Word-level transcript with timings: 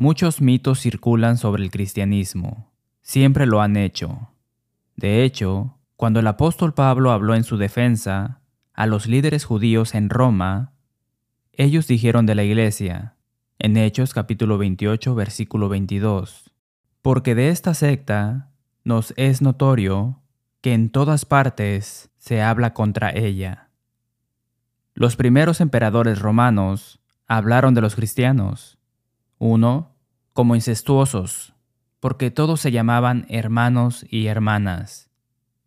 Muchos 0.00 0.40
mitos 0.40 0.78
circulan 0.78 1.38
sobre 1.38 1.64
el 1.64 1.72
cristianismo. 1.72 2.70
Siempre 3.02 3.46
lo 3.46 3.60
han 3.60 3.76
hecho. 3.76 4.30
De 4.94 5.24
hecho, 5.24 5.76
cuando 5.96 6.20
el 6.20 6.28
apóstol 6.28 6.72
Pablo 6.72 7.10
habló 7.10 7.34
en 7.34 7.42
su 7.42 7.56
defensa 7.56 8.40
a 8.74 8.86
los 8.86 9.08
líderes 9.08 9.44
judíos 9.44 9.96
en 9.96 10.08
Roma, 10.08 10.72
ellos 11.50 11.88
dijeron 11.88 12.26
de 12.26 12.36
la 12.36 12.44
iglesia, 12.44 13.16
en 13.58 13.76
Hechos 13.76 14.14
capítulo 14.14 14.56
28 14.56 15.16
versículo 15.16 15.68
22, 15.68 16.52
porque 17.02 17.34
de 17.34 17.48
esta 17.48 17.74
secta 17.74 18.52
nos 18.84 19.12
es 19.16 19.42
notorio 19.42 20.22
que 20.60 20.74
en 20.74 20.90
todas 20.90 21.24
partes 21.24 22.12
se 22.18 22.40
habla 22.40 22.72
contra 22.72 23.10
ella. 23.10 23.70
Los 24.94 25.16
primeros 25.16 25.60
emperadores 25.60 26.20
romanos 26.20 27.00
hablaron 27.26 27.74
de 27.74 27.80
los 27.80 27.96
cristianos, 27.96 28.77
uno, 29.38 29.94
como 30.32 30.54
incestuosos, 30.54 31.54
porque 32.00 32.30
todos 32.30 32.60
se 32.60 32.70
llamaban 32.70 33.26
hermanos 33.28 34.06
y 34.08 34.26
hermanas. 34.26 35.10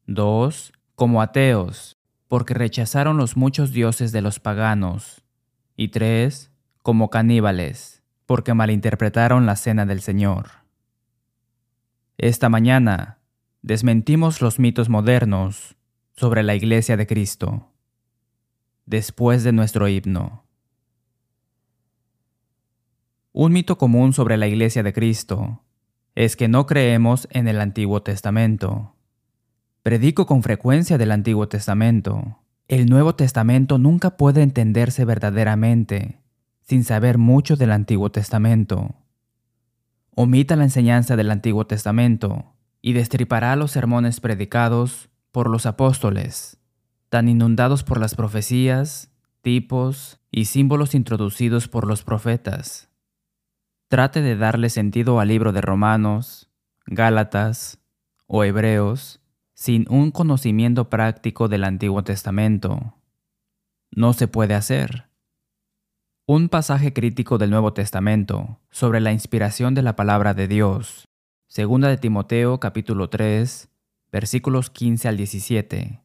Dos, 0.05 0.73
como 0.95 1.21
ateos, 1.21 1.97
porque 2.27 2.53
rechazaron 2.53 3.17
los 3.17 3.35
muchos 3.35 3.71
dioses 3.71 4.11
de 4.11 4.21
los 4.21 4.39
paganos. 4.39 5.23
Y 5.75 5.89
tres, 5.89 6.51
como 6.81 7.09
caníbales, 7.09 8.03
porque 8.25 8.53
malinterpretaron 8.53 9.45
la 9.45 9.55
cena 9.55 9.85
del 9.85 10.01
Señor. 10.01 10.47
Esta 12.17 12.49
mañana 12.49 13.19
desmentimos 13.61 14.41
los 14.41 14.59
mitos 14.59 14.89
modernos 14.89 15.75
sobre 16.15 16.43
la 16.43 16.55
Iglesia 16.55 16.97
de 16.97 17.07
Cristo, 17.07 17.71
después 18.85 19.43
de 19.43 19.51
nuestro 19.51 19.87
himno. 19.87 20.45
Un 23.33 23.53
mito 23.53 23.77
común 23.77 24.11
sobre 24.11 24.35
la 24.35 24.47
Iglesia 24.47 24.83
de 24.83 24.91
Cristo 24.91 25.61
es 26.15 26.35
que 26.35 26.49
no 26.49 26.65
creemos 26.65 27.29
en 27.31 27.47
el 27.47 27.61
Antiguo 27.61 28.03
Testamento. 28.03 28.93
Predico 29.83 30.25
con 30.25 30.43
frecuencia 30.43 30.97
del 30.97 31.11
Antiguo 31.11 31.47
Testamento. 31.47 32.39
El 32.67 32.87
Nuevo 32.87 33.15
Testamento 33.15 33.77
nunca 33.77 34.17
puede 34.17 34.41
entenderse 34.43 35.05
verdaderamente 35.05 36.19
sin 36.61 36.83
saber 36.83 37.17
mucho 37.17 37.55
del 37.55 37.71
Antiguo 37.71 38.11
Testamento. 38.11 38.95
Omita 40.13 40.57
la 40.57 40.65
enseñanza 40.65 41.15
del 41.15 41.31
Antiguo 41.31 41.65
Testamento 41.65 42.53
y 42.81 42.91
destripará 42.91 43.55
los 43.55 43.71
sermones 43.71 44.19
predicados 44.19 45.09
por 45.31 45.49
los 45.49 45.65
apóstoles, 45.65 46.57
tan 47.07 47.29
inundados 47.29 47.83
por 47.83 47.97
las 47.97 48.13
profecías, 48.13 49.09
tipos 49.41 50.19
y 50.31 50.45
símbolos 50.45 50.95
introducidos 50.95 51.69
por 51.69 51.87
los 51.87 52.03
profetas. 52.03 52.90
Trate 53.91 54.21
de 54.21 54.37
darle 54.37 54.69
sentido 54.69 55.19
al 55.19 55.27
libro 55.27 55.51
de 55.51 55.59
Romanos, 55.59 56.49
Gálatas 56.85 57.81
o 58.25 58.45
Hebreos 58.45 59.19
sin 59.53 59.85
un 59.89 60.11
conocimiento 60.11 60.89
práctico 60.89 61.49
del 61.49 61.65
Antiguo 61.65 62.01
Testamento. 62.01 62.95
No 63.91 64.13
se 64.13 64.29
puede 64.29 64.53
hacer. 64.53 65.09
Un 66.25 66.47
pasaje 66.47 66.93
crítico 66.93 67.37
del 67.37 67.49
Nuevo 67.49 67.73
Testamento 67.73 68.61
sobre 68.69 69.01
la 69.01 69.11
inspiración 69.11 69.73
de 69.73 69.81
la 69.81 69.97
palabra 69.97 70.33
de 70.33 70.47
Dios. 70.47 71.09
Segunda 71.49 71.89
de 71.89 71.97
Timoteo 71.97 72.61
capítulo 72.61 73.09
3, 73.09 73.67
versículos 74.09 74.69
15 74.69 75.09
al 75.09 75.17
17. 75.17 76.01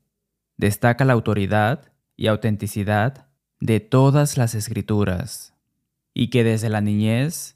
Destaca 0.56 1.04
la 1.04 1.12
autoridad 1.12 1.92
y 2.16 2.26
autenticidad 2.26 3.28
de 3.60 3.78
todas 3.78 4.36
las 4.38 4.56
escrituras, 4.56 5.54
y 6.12 6.30
que 6.30 6.42
desde 6.42 6.68
la 6.68 6.80
niñez 6.80 7.55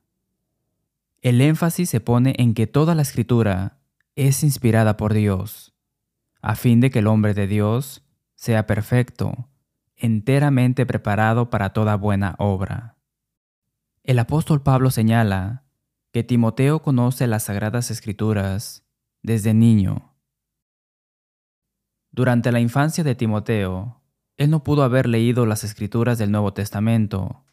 El 1.21 1.39
énfasis 1.39 1.87
se 1.87 1.99
pone 1.99 2.33
en 2.39 2.55
que 2.55 2.65
toda 2.65 2.95
la 2.95 3.03
escritura 3.03 3.77
es 4.15 4.43
inspirada 4.43 4.97
por 4.97 5.13
Dios, 5.13 5.75
a 6.41 6.55
fin 6.55 6.79
de 6.79 6.89
que 6.89 6.99
el 6.99 7.07
hombre 7.07 7.35
de 7.35 7.45
Dios 7.45 8.03
sea 8.33 8.65
perfecto, 8.65 9.47
enteramente 9.95 10.87
preparado 10.87 11.51
para 11.51 11.73
toda 11.73 11.95
buena 11.95 12.33
obra. 12.39 12.97
El 14.03 14.17
apóstol 14.17 14.63
Pablo 14.63 14.89
señala 14.89 15.63
que 16.11 16.23
Timoteo 16.23 16.81
conoce 16.81 17.27
las 17.27 17.43
sagradas 17.43 17.91
escrituras 17.91 18.83
desde 19.21 19.53
niño. 19.53 20.15
Durante 22.09 22.51
la 22.51 22.59
infancia 22.59 23.03
de 23.03 23.13
Timoteo, 23.13 24.01
él 24.37 24.49
no 24.49 24.63
pudo 24.63 24.81
haber 24.81 25.07
leído 25.07 25.45
las 25.45 25.63
escrituras 25.63 26.17
del 26.17 26.31
Nuevo 26.31 26.51
Testamento, 26.51 27.45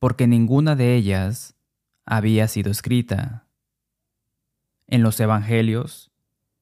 porque 0.00 0.26
ninguna 0.26 0.74
de 0.74 0.96
ellas 0.96 1.54
había 2.06 2.48
sido 2.48 2.70
escrita. 2.70 3.46
En 4.86 5.02
los 5.02 5.18
Evangelios, 5.20 6.12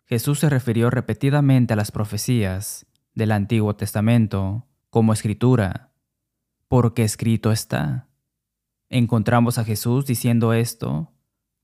Jesús 0.05 0.41
se 0.41 0.49
refirió 0.49 0.91
repetidamente 0.91 1.73
a 1.73 1.77
las 1.77 1.91
profecías 1.91 2.87
del 3.15 3.33
Antiguo 3.33 3.77
Testamento 3.77 4.67
como 4.91 5.13
escritura, 5.13 5.93
porque 6.69 7.03
escrito 7.03 7.51
está. 7.51 8.09
Encontramos 8.89 9.59
a 9.59 9.65
Jesús 9.65 10.07
diciendo 10.07 10.53
esto 10.53 11.13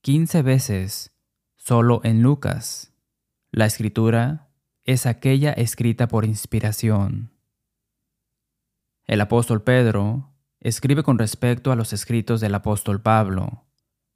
quince 0.00 0.42
veces 0.42 1.12
solo 1.56 2.00
en 2.04 2.22
Lucas. 2.22 2.94
La 3.50 3.66
escritura 3.66 4.48
es 4.84 5.06
aquella 5.06 5.52
escrita 5.52 6.08
por 6.08 6.24
inspiración. 6.24 7.32
El 9.04 9.20
apóstol 9.20 9.62
Pedro 9.62 10.32
escribe 10.60 11.02
con 11.02 11.18
respecto 11.18 11.70
a 11.70 11.76
los 11.76 11.92
escritos 11.92 12.40
del 12.40 12.54
apóstol 12.54 13.00
Pablo 13.00 13.67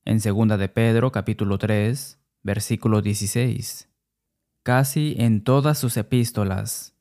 en 0.04 0.18
2 0.18 0.58
de 0.58 0.68
Pedro 0.68 1.12
capítulo 1.12 1.58
3, 1.58 2.18
versículo 2.42 3.02
16. 3.02 3.88
Casi 4.62 5.14
en 5.18 5.44
todas 5.44 5.78
sus 5.78 5.96
epístolas, 5.96 6.94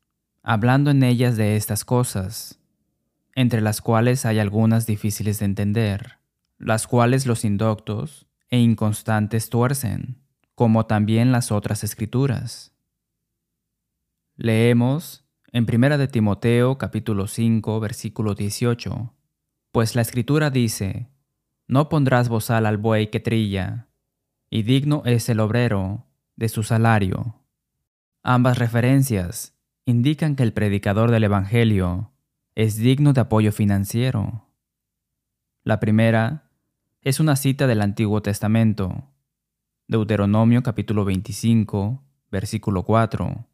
hablando 0.44 0.92
en 0.92 1.04
ellas 1.04 1.38
de 1.38 1.56
estas 1.56 1.84
cosas, 1.86 2.60
entre 3.36 3.62
las 3.62 3.82
cuales 3.82 4.26
hay 4.26 4.40
algunas 4.40 4.86
difíciles 4.86 5.40
de 5.40 5.46
entender, 5.46 6.20
las 6.58 6.88
cuales 6.88 7.26
los 7.26 7.44
indoctos 7.44 8.28
e 8.50 8.60
inconstantes 8.60 9.50
tuercen, 9.50 10.18
como 10.54 10.86
también 10.86 11.32
las 11.32 11.52
otras 11.52 11.84
escrituras. 11.84 12.74
Leemos 14.36 15.26
en 15.52 15.66
1 15.72 15.98
de 15.98 16.08
Timoteo 16.08 16.78
capítulo 16.78 17.28
5 17.28 17.80
versículo 17.80 18.36
18, 18.36 19.14
pues 19.72 19.96
la 19.96 20.02
escritura 20.02 20.50
dice, 20.50 21.11
no 21.72 21.88
pondrás 21.88 22.28
bozal 22.28 22.66
al 22.66 22.76
buey 22.76 23.08
que 23.08 23.22
trilla, 23.22 23.88
y 24.50 24.64
digno 24.64 25.04
es 25.06 25.30
el 25.30 25.40
obrero 25.40 26.06
de 26.36 26.50
su 26.50 26.64
salario. 26.64 27.38
Ambas 28.24 28.58
referencias 28.58 29.58
indican 29.86 30.36
que 30.36 30.44
el 30.44 30.52
predicador 30.52 31.12
del 31.12 31.24
Evangelio 31.24 32.12
es 32.56 32.76
digno 32.76 33.14
de 33.14 33.22
apoyo 33.22 33.54
financiero. 33.54 34.50
La 35.64 35.80
primera 35.80 36.52
es 37.04 37.22
una 37.22 37.38
cita 37.38 37.68
del 37.68 37.80
Antiguo 37.80 38.22
Testamento, 38.22 39.08
Deuteronomio 39.88 40.64
capítulo 40.64 41.06
25, 41.06 42.04
versículo 42.30 42.84
4, 42.84 43.48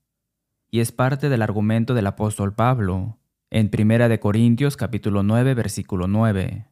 y 0.71 0.79
es 0.79 0.91
parte 0.91 1.29
del 1.29 1.43
argumento 1.43 1.93
del 1.93 2.07
apóstol 2.07 2.55
Pablo 2.55 3.19
en 3.51 3.69
1 3.71 4.09
de 4.09 4.19
Corintios 4.19 4.75
capítulo 4.75 5.21
9, 5.21 5.53
versículo 5.53 6.07
9. 6.07 6.65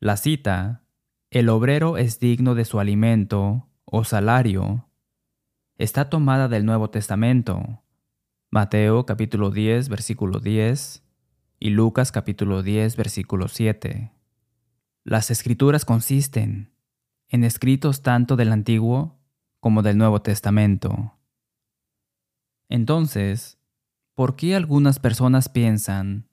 La 0.00 0.16
cita, 0.16 0.84
el 1.30 1.48
obrero 1.48 1.96
es 1.96 2.20
digno 2.20 2.54
de 2.54 2.64
su 2.64 2.78
alimento 2.78 3.68
o 3.84 4.04
salario, 4.04 4.88
está 5.76 6.08
tomada 6.08 6.46
del 6.46 6.64
Nuevo 6.64 6.88
Testamento, 6.88 7.82
Mateo 8.48 9.06
capítulo 9.06 9.50
10 9.50 9.88
versículo 9.88 10.38
10 10.38 11.02
y 11.58 11.70
Lucas 11.70 12.12
capítulo 12.12 12.62
10 12.62 12.94
versículo 12.94 13.48
7. 13.48 14.12
Las 15.02 15.32
escrituras 15.32 15.84
consisten 15.84 16.72
en 17.28 17.42
escritos 17.42 18.02
tanto 18.02 18.36
del 18.36 18.52
Antiguo 18.52 19.18
como 19.58 19.82
del 19.82 19.98
Nuevo 19.98 20.22
Testamento. 20.22 21.18
Entonces, 22.68 23.58
¿por 24.14 24.36
qué 24.36 24.54
algunas 24.54 25.00
personas 25.00 25.48
piensan 25.48 26.28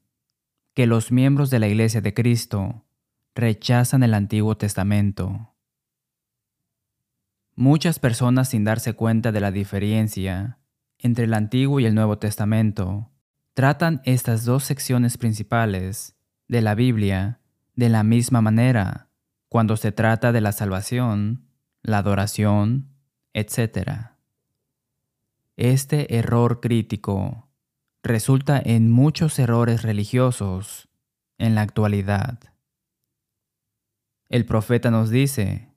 que 0.76 0.86
los 0.86 1.12
miembros 1.12 1.50
de 1.50 1.58
la 1.58 1.68
Iglesia 1.68 2.02
de 2.02 2.14
Cristo 2.14 2.85
rechazan 3.36 4.02
el 4.02 4.14
Antiguo 4.14 4.56
Testamento. 4.56 5.54
Muchas 7.54 8.00
personas 8.00 8.50
sin 8.50 8.64
darse 8.64 8.94
cuenta 8.94 9.34
de 9.34 9.42
la 9.42 9.52
diferencia 9.52 10.60
entre 10.98 11.26
el 11.26 11.34
Antiguo 11.34 11.82
y 11.82 11.86
el 11.86 11.96
Nuevo 11.96 12.18
Testamento 12.18 13.12
tratan 13.54 14.02
estas 14.06 14.46
dos 14.46 14.64
secciones 14.64 15.18
principales 15.18 16.16
de 16.48 16.62
la 16.62 16.76
Biblia 16.76 17.42
de 17.76 17.90
la 17.90 18.04
misma 18.04 18.42
manera 18.42 19.10
cuando 19.50 19.76
se 19.76 19.92
trata 19.92 20.32
de 20.32 20.42
la 20.42 20.54
salvación, 20.54 21.50
la 21.82 22.00
adoración, 22.00 22.90
etc. 23.34 24.12
Este 25.58 26.18
error 26.18 26.62
crítico 26.62 27.50
resulta 28.02 28.62
en 28.64 28.92
muchos 28.92 29.38
errores 29.40 29.84
religiosos 29.84 30.88
en 31.38 31.56
la 31.56 31.62
actualidad. 31.62 32.55
El 34.28 34.46
profeta 34.46 34.90
nos 34.90 35.12
dice 35.12 35.70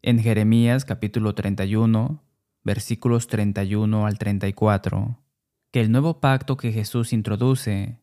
en 0.00 0.20
Jeremías 0.20 0.84
capítulo 0.84 1.34
31, 1.34 2.22
versículos 2.62 3.26
31 3.26 4.06
al 4.06 4.16
34, 4.16 5.20
que 5.72 5.80
el 5.80 5.90
nuevo 5.90 6.20
pacto 6.20 6.56
que 6.56 6.70
Jesús 6.70 7.12
introduce 7.12 7.98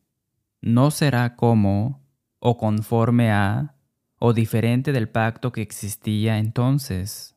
no 0.60 0.90
será 0.90 1.36
como 1.36 2.02
o 2.38 2.58
conforme 2.58 3.32
a 3.32 3.76
o 4.18 4.34
diferente 4.34 4.92
del 4.92 5.08
pacto 5.08 5.52
que 5.52 5.62
existía 5.62 6.36
entonces. 6.36 7.34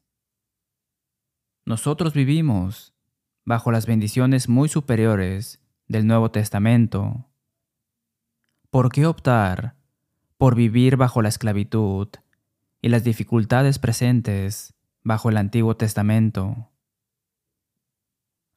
Nosotros 1.66 2.14
vivimos 2.14 2.94
bajo 3.46 3.72
las 3.72 3.86
bendiciones 3.86 4.50
muy 4.50 4.68
superiores 4.68 5.62
del 5.88 6.06
Nuevo 6.06 6.32
Testamento. 6.32 7.28
¿Por 8.70 8.92
qué 8.92 9.06
optar 9.06 9.76
por 10.38 10.56
vivir 10.56 10.98
bajo 10.98 11.22
la 11.22 11.30
esclavitud 11.30 12.10
y 12.82 12.90
las 12.90 13.04
dificultades 13.04 13.80
presentes 13.80 14.74
bajo 15.04 15.30
el 15.30 15.38
Antiguo 15.38 15.78
Testamento? 15.78 16.70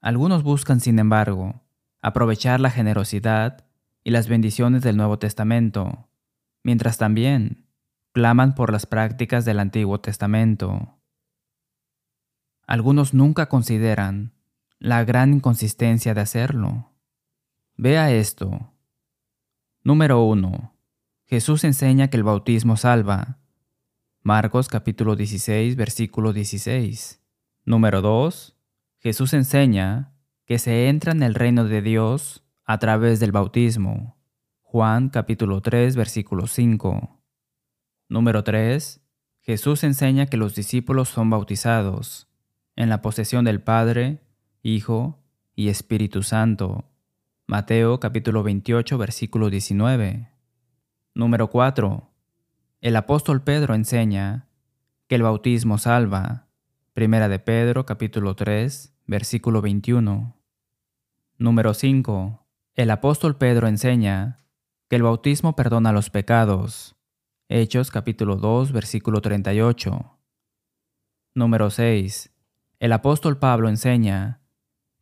Algunos 0.00 0.42
buscan, 0.42 0.80
sin 0.80 0.98
embargo, 0.98 1.62
aprovechar 2.00 2.60
la 2.60 2.70
generosidad 2.70 3.66
y 4.02 4.10
las 4.10 4.28
bendiciones 4.28 4.82
del 4.82 4.96
Nuevo 4.96 5.18
Testamento, 5.18 6.08
mientras 6.62 6.96
también 6.96 7.66
claman 8.12 8.54
por 8.54 8.72
las 8.72 8.86
prácticas 8.86 9.44
del 9.44 9.60
Antiguo 9.60 10.00
Testamento. 10.00 10.98
Algunos 12.66 13.14
nunca 13.14 13.48
consideran 13.48 14.32
la 14.78 15.04
gran 15.04 15.34
inconsistencia 15.34 16.14
de 16.14 16.20
hacerlo. 16.20 16.92
Vea 17.76 18.12
esto. 18.12 18.72
Número 19.82 20.22
1. 20.22 20.74
Jesús 21.26 21.64
enseña 21.64 22.08
que 22.08 22.16
el 22.16 22.22
bautismo 22.22 22.76
salva. 22.76 23.39
Marcos 24.22 24.68
capítulo 24.68 25.16
16, 25.16 25.76
versículo 25.76 26.34
16. 26.34 27.22
Número 27.64 28.02
2. 28.02 28.54
Jesús 28.98 29.32
enseña 29.32 30.12
que 30.44 30.58
se 30.58 30.88
entra 30.88 31.12
en 31.12 31.22
el 31.22 31.34
reino 31.34 31.64
de 31.64 31.80
Dios 31.80 32.44
a 32.66 32.78
través 32.78 33.18
del 33.18 33.32
bautismo. 33.32 34.18
Juan 34.60 35.08
capítulo 35.08 35.62
3, 35.62 35.96
versículo 35.96 36.46
5. 36.46 37.18
Número 38.10 38.44
3. 38.44 39.00
Jesús 39.40 39.84
enseña 39.84 40.26
que 40.26 40.36
los 40.36 40.54
discípulos 40.54 41.08
son 41.08 41.30
bautizados 41.30 42.28
en 42.76 42.90
la 42.90 43.00
posesión 43.00 43.46
del 43.46 43.62
Padre, 43.62 44.20
Hijo 44.62 45.24
y 45.56 45.70
Espíritu 45.70 46.22
Santo. 46.22 46.84
Mateo 47.46 47.98
capítulo 48.00 48.42
28 48.42 48.98
versículo 48.98 49.48
19. 49.48 50.28
Número 51.14 51.48
4. 51.48 52.09
El 52.82 52.96
apóstol 52.96 53.42
Pedro 53.42 53.74
enseña 53.74 54.48
que 55.06 55.16
el 55.16 55.22
bautismo 55.22 55.76
salva. 55.76 56.46
Primera 56.94 57.28
de 57.28 57.38
Pedro 57.38 57.84
capítulo 57.84 58.34
3 58.34 58.94
versículo 59.06 59.60
21. 59.60 60.34
Número 61.36 61.74
5. 61.74 62.46
El 62.76 62.90
apóstol 62.90 63.36
Pedro 63.36 63.68
enseña 63.68 64.38
que 64.88 64.96
el 64.96 65.02
bautismo 65.02 65.56
perdona 65.56 65.92
los 65.92 66.08
pecados. 66.08 66.96
Hechos 67.50 67.90
capítulo 67.90 68.36
2, 68.36 68.72
versículo 68.72 69.20
38. 69.20 70.18
Número 71.34 71.68
6. 71.68 72.32
El 72.78 72.92
apóstol 72.92 73.38
Pablo 73.38 73.68
enseña 73.68 74.40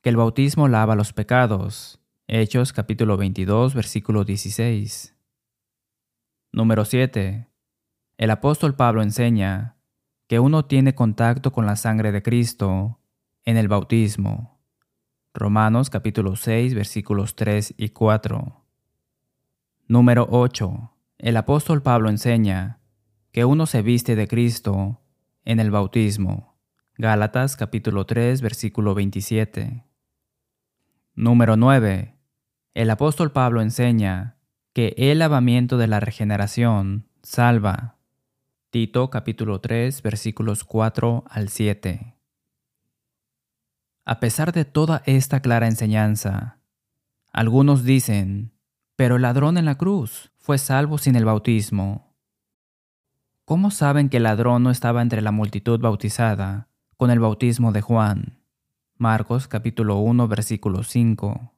que 0.03 0.09
el 0.09 0.17
bautismo 0.17 0.67
lava 0.67 0.97
los 0.97 1.13
pecados. 1.13 2.01
Hechos 2.27 2.73
capítulo 2.73 3.17
22, 3.17 3.75
versículo 3.75 4.25
16. 4.25 5.15
Número 6.51 6.85
7. 6.85 7.48
El 8.19 8.33
apóstol 8.33 8.75
Pablo 8.75 9.03
enseña 9.03 9.77
que 10.27 10.41
uno 10.41 10.65
tiene 10.65 10.97
contacto 10.97 11.53
con 11.53 11.67
la 11.67 11.77
sangre 11.77 12.11
de 12.11 12.21
Cristo 12.21 12.99
en 13.45 13.57
el 13.57 13.69
bautismo. 13.69 14.61
Romanos 15.33 15.89
capítulo 15.89 16.35
6, 16.35 16.75
versículos 16.75 17.37
3 17.37 17.75
y 17.77 17.91
4. 17.91 18.65
Número 19.87 20.27
8. 20.29 20.93
El 21.19 21.37
apóstol 21.37 21.81
Pablo 21.81 22.11
enseña 22.11 22.81
que 23.31 23.45
uno 23.45 23.67
se 23.67 23.83
viste 23.83 24.17
de 24.17 24.27
Cristo 24.27 25.01
en 25.45 25.61
el 25.61 25.71
bautismo. 25.71 26.59
Gálatas 26.97 27.55
capítulo 27.55 28.05
3 28.05 28.43
versículo 28.43 28.97
27. 28.97 29.85
Número 31.15 31.57
9. 31.57 32.17
El 32.75 32.91
apóstol 32.91 33.31
Pablo 33.31 33.63
enseña 33.63 34.39
que 34.73 34.97
el 34.99 35.21
lavamiento 35.21 35.79
de 35.79 35.87
la 35.87 36.01
regeneración 36.01 37.07
salva. 37.23 37.98
Tito 38.71 39.09
capítulo 39.09 39.63
3 39.63 40.03
versículos 40.03 40.63
4 40.63 41.25
al 41.31 41.49
7. 41.49 42.15
A 44.05 44.21
pesar 44.21 44.53
de 44.53 44.67
toda 44.67 45.03
esta 45.07 45.41
clara 45.41 45.67
enseñanza, 45.67 46.59
algunos 47.33 47.85
dicen, 47.85 48.53
pero 48.95 49.17
el 49.17 49.23
ladrón 49.23 49.57
en 49.57 49.65
la 49.65 49.79
cruz 49.79 50.33
fue 50.37 50.59
salvo 50.59 50.99
sin 50.99 51.17
el 51.17 51.25
bautismo. 51.25 52.15
¿Cómo 53.47 53.71
saben 53.71 54.11
que 54.11 54.19
el 54.19 54.25
ladrón 54.25 54.65
no 54.65 54.71
estaba 54.71 55.01
entre 55.01 55.23
la 55.23 55.33
multitud 55.33 55.81
bautizada 55.81 56.69
con 56.99 57.11
el 57.11 57.21
bautismo 57.21 57.73
de 57.73 57.81
Juan? 57.81 58.43
Marcos 58.99 59.49
capítulo 59.49 59.97
1 59.97 60.29
versículo 60.29 60.83
5. 60.83 61.55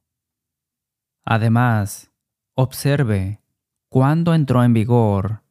Además, 1.24 2.12
observe 2.54 3.40
cuándo 3.88 4.32
entró 4.32 4.62
en 4.62 4.74
vigor 4.74 5.42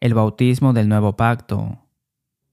el 0.00 0.14
bautismo 0.14 0.72
del 0.72 0.88
nuevo 0.88 1.16
pacto. 1.16 1.84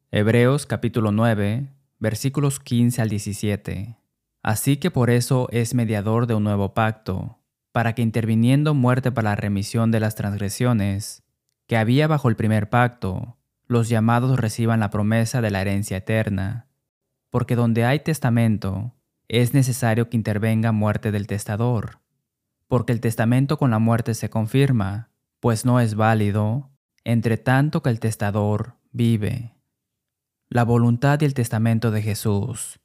Hebreos 0.10 0.66
capítulo 0.66 1.12
9 1.12 1.70
versículos 2.00 2.60
15 2.60 3.04
al 3.04 3.10
17. 3.10 3.98
Así 4.42 4.78
que 4.78 4.90
por 4.90 5.12
eso 5.12 5.48
es 5.52 5.76
mediador 5.76 6.26
de 6.26 6.34
un 6.34 6.44
nuevo 6.44 6.74
pacto 6.74 7.38
para 7.72 7.94
que 7.94 8.02
interviniendo 8.02 8.74
muerte 8.74 9.12
para 9.12 9.30
la 9.30 9.36
remisión 9.36 9.92
de 9.92 10.00
las 10.00 10.16
transgresiones 10.16 11.24
que 11.68 11.78
había 11.78 12.08
bajo 12.08 12.30
el 12.30 12.36
primer 12.36 12.70
pacto, 12.70 13.38
los 13.68 13.90
llamados 13.90 14.40
reciban 14.40 14.80
la 14.80 14.90
promesa 14.90 15.42
de 15.42 15.52
la 15.52 15.62
herencia 15.62 15.98
eterna. 15.98 16.68
Porque 17.30 17.56
donde 17.56 17.86
hay 17.86 18.00
testamento, 18.00 18.94
es 19.28 19.54
necesario 19.54 20.10
que 20.10 20.18
intervenga 20.18 20.72
muerte 20.72 21.12
del 21.12 21.28
testador, 21.28 22.00
porque 22.68 22.92
el 22.92 23.02
testamento 23.02 23.58
con 23.58 23.70
la 23.70 23.80
muerte 23.80 24.16
se 24.16 24.32
confirma, 24.32 25.10
pues 25.40 25.66
no 25.66 25.80
es 25.80 25.96
válido, 25.96 26.72
entre 27.06 27.38
tanto 27.38 27.82
que 27.82 27.92
el 27.92 28.02
testador 28.02 28.76
vive. 28.92 29.56
La 30.50 30.64
voluntad 30.64 31.22
y 31.22 31.26
el 31.26 31.34
testamento 31.34 31.92
de 31.92 32.02
Jesús 32.02 32.80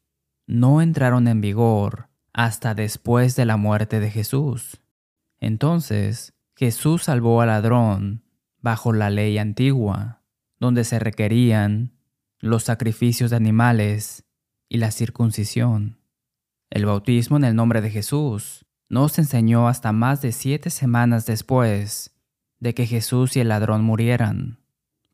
no 0.46 0.80
entraron 0.82 1.26
en 1.26 1.40
vigor 1.40 2.08
hasta 2.32 2.74
después 2.74 3.34
de 3.34 3.46
la 3.46 3.56
muerte 3.56 3.98
de 3.98 4.10
Jesús. 4.10 4.80
Entonces, 5.40 6.34
Jesús 6.54 7.04
salvó 7.04 7.40
al 7.40 7.48
ladrón 7.48 8.22
bajo 8.60 8.92
la 8.92 9.10
ley 9.10 9.38
antigua, 9.38 10.22
donde 10.58 10.84
se 10.84 10.98
requerían 10.98 11.92
los 12.38 12.64
sacrificios 12.64 13.30
de 13.30 13.36
animales 13.36 14.24
y 14.68 14.76
la 14.76 14.90
circuncisión. 14.90 15.98
El 16.68 16.84
bautismo 16.84 17.38
en 17.38 17.44
el 17.44 17.56
nombre 17.56 17.80
de 17.80 17.90
Jesús 17.90 18.66
no 18.88 19.08
se 19.08 19.22
enseñó 19.22 19.66
hasta 19.66 19.92
más 19.92 20.20
de 20.20 20.32
siete 20.32 20.68
semanas 20.68 21.24
después 21.24 22.19
de 22.60 22.74
que 22.74 22.86
Jesús 22.86 23.36
y 23.36 23.40
el 23.40 23.48
ladrón 23.48 23.82
murieran, 23.82 24.60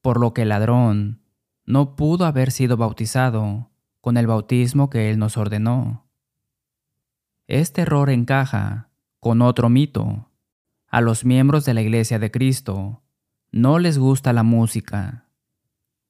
por 0.02 0.20
lo 0.20 0.34
que 0.34 0.42
el 0.42 0.50
ladrón 0.50 1.22
no 1.64 1.96
pudo 1.96 2.26
haber 2.26 2.50
sido 2.50 2.76
bautizado 2.76 3.70
con 4.00 4.16
el 4.16 4.26
bautismo 4.26 4.90
que 4.90 5.10
él 5.10 5.18
nos 5.18 5.36
ordenó. 5.36 6.06
Este 7.48 7.82
error 7.82 8.10
encaja 8.10 8.90
con 9.20 9.42
otro 9.42 9.68
mito. 9.68 10.30
A 10.88 11.00
los 11.00 11.24
miembros 11.24 11.64
de 11.64 11.74
la 11.74 11.82
Iglesia 11.82 12.18
de 12.18 12.30
Cristo 12.30 13.02
no 13.50 13.78
les 13.78 13.98
gusta 13.98 14.32
la 14.32 14.42
música. 14.42 15.28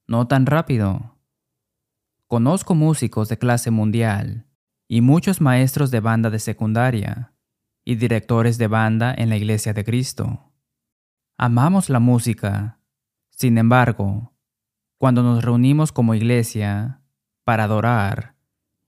No 0.07 0.27
tan 0.29 0.47
rápido. 0.47 1.17
Conozco 2.27 2.75
músicos 2.75 3.29
de 3.29 3.39
clase 3.39 3.71
mundial 3.71 4.47
y 4.89 5.01
muchos 5.01 5.41
maestros 5.41 5.91
de 5.91 6.01
banda 6.01 6.31
de 6.31 6.39
secundaria 6.39 7.33
y 7.85 7.97
directores 7.97 8.59
de 8.59 8.67
banda 8.67 9.15
en 9.17 9.29
la 9.29 9.37
Iglesia 9.37 9.73
de 9.73 9.85
Cristo. 9.85 10.46
Amamos 11.39 11.91
la 11.91 12.01
música. 12.01 12.79
Sin 13.29 13.59
embargo, 13.59 14.33
cuando 14.97 15.23
nos 15.23 15.45
reunimos 15.45 15.93
como 15.93 16.15
iglesia, 16.15 17.03
para 17.45 17.65
adorar, 17.65 18.37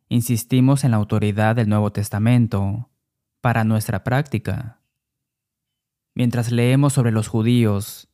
insistimos 0.09 0.83
en 0.83 0.93
la 0.93 0.97
autoridad 0.97 1.57
del 1.57 1.69
Nuevo 1.69 1.93
Testamento 1.93 2.89
para 3.43 3.65
nuestra 3.65 4.03
práctica. 4.03 4.81
Mientras 6.15 6.51
leemos 6.51 6.95
sobre 6.95 7.13
los 7.13 7.29
judíos 7.29 8.09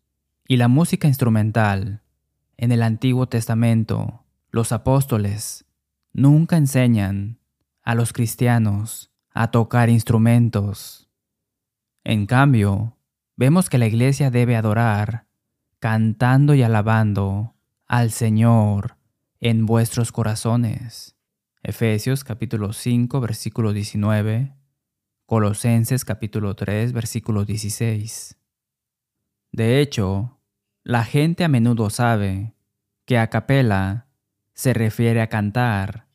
y 0.48 0.56
la 0.56 0.66
música 0.66 1.06
instrumental 1.06 2.02
en 2.56 2.72
el 2.72 2.82
Antiguo 2.82 3.28
Testamento, 3.28 4.24
los 4.50 4.72
apóstoles 4.72 5.64
nunca 6.12 6.56
enseñan 6.56 7.38
a 7.84 7.94
los 7.94 8.12
cristianos 8.12 9.12
a 9.30 9.52
tocar 9.52 9.90
instrumentos. 9.90 11.08
En 12.02 12.26
cambio, 12.26 12.93
vemos 13.36 13.68
que 13.68 13.78
la 13.78 13.86
iglesia 13.86 14.30
debe 14.30 14.56
adorar, 14.56 15.26
cantando 15.78 16.54
y 16.54 16.62
alabando 16.62 17.54
al 17.86 18.10
Señor 18.10 18.96
en 19.40 19.66
vuestros 19.66 20.12
corazones. 20.12 21.16
Efesios 21.62 22.24
capítulo 22.24 22.72
5 22.72 23.20
versículo 23.20 23.72
19, 23.72 24.54
Colosenses 25.26 26.04
capítulo 26.04 26.54
3 26.54 26.92
versículo 26.92 27.44
16. 27.44 28.36
De 29.52 29.80
hecho, 29.80 30.38
la 30.82 31.04
gente 31.04 31.44
a 31.44 31.48
menudo 31.48 31.90
sabe 31.90 32.54
que 33.06 33.18
a 33.18 33.28
capela 33.30 34.06
se 34.52 34.74
refiere 34.74 35.20
a 35.20 35.28
cantar, 35.28 36.06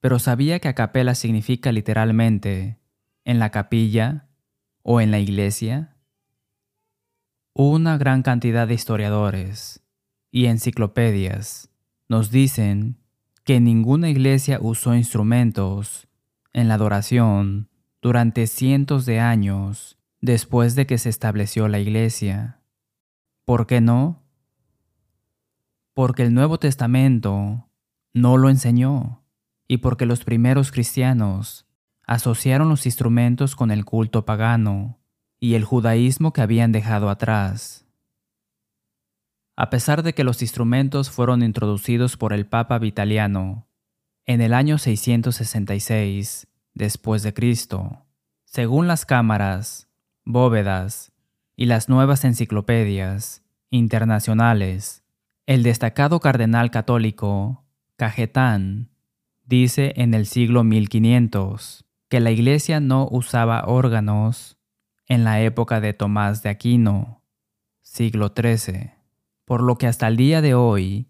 pero 0.00 0.18
sabía 0.18 0.58
que 0.58 0.68
a 0.68 0.74
capela 0.74 1.14
significa 1.14 1.72
literalmente 1.72 2.78
en 3.24 3.38
la 3.38 3.50
capilla 3.50 4.28
o 4.82 5.00
en 5.00 5.10
la 5.10 5.18
iglesia. 5.18 5.93
Una 7.56 7.98
gran 7.98 8.24
cantidad 8.24 8.66
de 8.66 8.74
historiadores 8.74 9.80
y 10.32 10.46
enciclopedias 10.46 11.70
nos 12.08 12.32
dicen 12.32 12.98
que 13.44 13.60
ninguna 13.60 14.10
iglesia 14.10 14.58
usó 14.60 14.96
instrumentos 14.96 16.08
en 16.52 16.66
la 16.66 16.74
adoración 16.74 17.68
durante 18.02 18.48
cientos 18.48 19.06
de 19.06 19.20
años 19.20 19.98
después 20.20 20.74
de 20.74 20.88
que 20.88 20.98
se 20.98 21.10
estableció 21.10 21.68
la 21.68 21.78
iglesia. 21.78 22.60
¿Por 23.44 23.68
qué 23.68 23.80
no? 23.80 24.24
Porque 25.92 26.24
el 26.24 26.34
Nuevo 26.34 26.58
Testamento 26.58 27.68
no 28.12 28.36
lo 28.36 28.50
enseñó 28.50 29.22
y 29.68 29.76
porque 29.76 30.06
los 30.06 30.24
primeros 30.24 30.72
cristianos 30.72 31.68
asociaron 32.04 32.68
los 32.68 32.84
instrumentos 32.84 33.54
con 33.54 33.70
el 33.70 33.84
culto 33.84 34.24
pagano 34.24 34.98
y 35.44 35.56
el 35.56 35.64
judaísmo 35.64 36.32
que 36.32 36.40
habían 36.40 36.72
dejado 36.72 37.10
atrás. 37.10 37.84
A 39.56 39.68
pesar 39.68 40.02
de 40.02 40.14
que 40.14 40.24
los 40.24 40.40
instrumentos 40.40 41.10
fueron 41.10 41.42
introducidos 41.42 42.16
por 42.16 42.32
el 42.32 42.46
Papa 42.46 42.78
Vitaliano 42.78 43.68
en 44.24 44.40
el 44.40 44.54
año 44.54 44.78
666 44.78 46.46
después 46.72 47.22
de 47.22 47.34
Cristo, 47.34 48.06
según 48.46 48.86
las 48.86 49.04
cámaras, 49.04 49.90
bóvedas 50.24 51.12
y 51.56 51.66
las 51.66 51.90
nuevas 51.90 52.24
enciclopedias 52.24 53.42
internacionales, 53.68 55.04
el 55.44 55.62
destacado 55.62 56.20
cardenal 56.20 56.70
católico 56.70 57.66
Cajetán 57.96 58.88
dice 59.44 59.92
en 59.96 60.14
el 60.14 60.24
siglo 60.24 60.64
1500 60.64 61.84
que 62.08 62.20
la 62.20 62.30
iglesia 62.30 62.80
no 62.80 63.06
usaba 63.10 63.64
órganos 63.66 64.56
en 65.06 65.24
la 65.24 65.40
época 65.40 65.80
de 65.80 65.92
Tomás 65.92 66.42
de 66.42 66.50
Aquino, 66.50 67.22
siglo 67.82 68.32
XIII 68.36 68.94
por 69.44 69.62
lo 69.62 69.76
que 69.76 69.86
hasta 69.86 70.08
el 70.08 70.16
día 70.16 70.40
de 70.40 70.54
hoy 70.54 71.08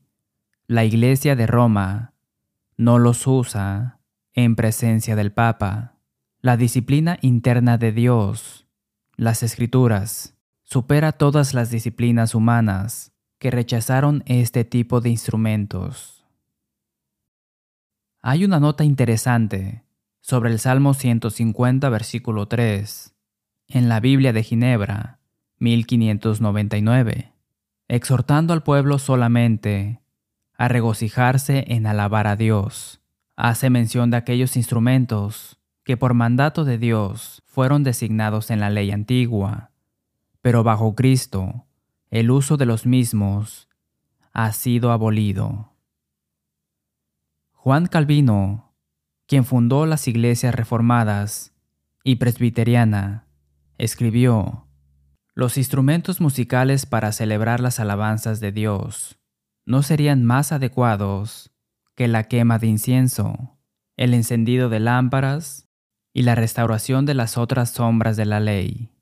la 0.66 0.84
Iglesia 0.84 1.36
de 1.36 1.46
Roma 1.46 2.14
no 2.76 2.98
los 2.98 3.26
usa 3.26 4.00
en 4.32 4.56
presencia 4.56 5.14
del 5.14 5.32
Papa. 5.32 5.94
La 6.40 6.56
disciplina 6.56 7.18
interna 7.22 7.78
de 7.78 7.92
Dios, 7.92 8.66
las 9.16 9.42
Escrituras, 9.42 10.36
supera 10.62 11.12
todas 11.12 11.54
las 11.54 11.70
disciplinas 11.70 12.34
humanas 12.34 13.12
que 13.38 13.50
rechazaron 13.50 14.22
este 14.26 14.64
tipo 14.64 15.00
de 15.00 15.10
instrumentos. 15.10 16.26
Hay 18.20 18.44
una 18.44 18.58
nota 18.58 18.84
interesante 18.84 19.84
sobre 20.20 20.50
el 20.50 20.58
Salmo 20.58 20.94
150, 20.94 21.88
versículo 21.90 22.48
3, 22.48 23.13
en 23.68 23.88
la 23.88 24.00
Biblia 24.00 24.32
de 24.32 24.42
Ginebra, 24.42 25.18
1599 25.58 27.34
exhortando 27.88 28.52
al 28.52 28.62
pueblo 28.62 28.98
solamente 28.98 30.00
a 30.56 30.68
regocijarse 30.68 31.64
en 31.68 31.86
alabar 31.86 32.26
a 32.26 32.36
Dios. 32.36 33.00
Hace 33.36 33.70
mención 33.70 34.10
de 34.10 34.16
aquellos 34.16 34.56
instrumentos 34.56 35.58
que 35.84 35.96
por 35.96 36.14
mandato 36.14 36.64
de 36.64 36.78
Dios 36.78 37.42
fueron 37.46 37.82
designados 37.82 38.50
en 38.50 38.60
la 38.60 38.70
ley 38.70 38.90
antigua, 38.90 39.70
pero 40.40 40.62
bajo 40.62 40.94
Cristo 40.94 41.66
el 42.10 42.30
uso 42.30 42.56
de 42.56 42.66
los 42.66 42.86
mismos 42.86 43.68
ha 44.32 44.52
sido 44.52 44.92
abolido. 44.92 45.72
Juan 47.52 47.86
Calvino, 47.86 48.72
quien 49.26 49.44
fundó 49.44 49.86
las 49.86 50.06
iglesias 50.06 50.54
reformadas 50.54 51.52
y 52.04 52.16
presbiteriana, 52.16 53.23
escribió 53.78 54.64
los 55.36 55.58
instrumentos 55.58 56.20
musicales 56.20 56.86
para 56.86 57.10
celebrar 57.10 57.58
las 57.58 57.80
alabanzas 57.80 58.38
de 58.38 58.52
Dios 58.52 59.18
no 59.66 59.82
serían 59.82 60.22
más 60.24 60.52
adecuados 60.52 61.50
que 61.96 62.06
la 62.06 62.24
quema 62.24 62.58
de 62.58 62.68
incienso, 62.68 63.58
el 63.96 64.14
encendido 64.14 64.68
de 64.68 64.78
lámparas 64.78 65.68
y 66.12 66.22
la 66.22 66.36
restauración 66.36 67.04
de 67.04 67.14
las 67.14 67.36
otras 67.36 67.70
sombras 67.70 68.16
de 68.16 68.26
la 68.26 68.38
ley. 68.38 68.92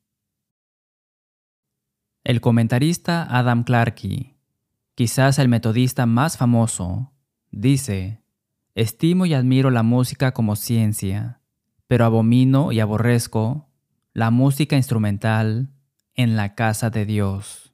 El 2.24 2.40
comentarista 2.40 3.24
Adam 3.24 3.64
Clarke, 3.64 4.36
quizás 4.94 5.38
el 5.38 5.48
metodista 5.48 6.06
más 6.06 6.38
famoso, 6.38 7.12
dice, 7.50 8.22
Estimo 8.74 9.26
y 9.26 9.34
admiro 9.34 9.70
la 9.70 9.82
música 9.82 10.32
como 10.32 10.56
ciencia, 10.56 11.42
pero 11.88 12.06
abomino 12.06 12.72
y 12.72 12.80
aborrezco 12.80 13.68
la 14.14 14.30
música 14.30 14.76
instrumental 14.76 15.70
en 16.14 16.36
la 16.36 16.54
casa 16.54 16.90
de 16.90 17.06
Dios. 17.06 17.72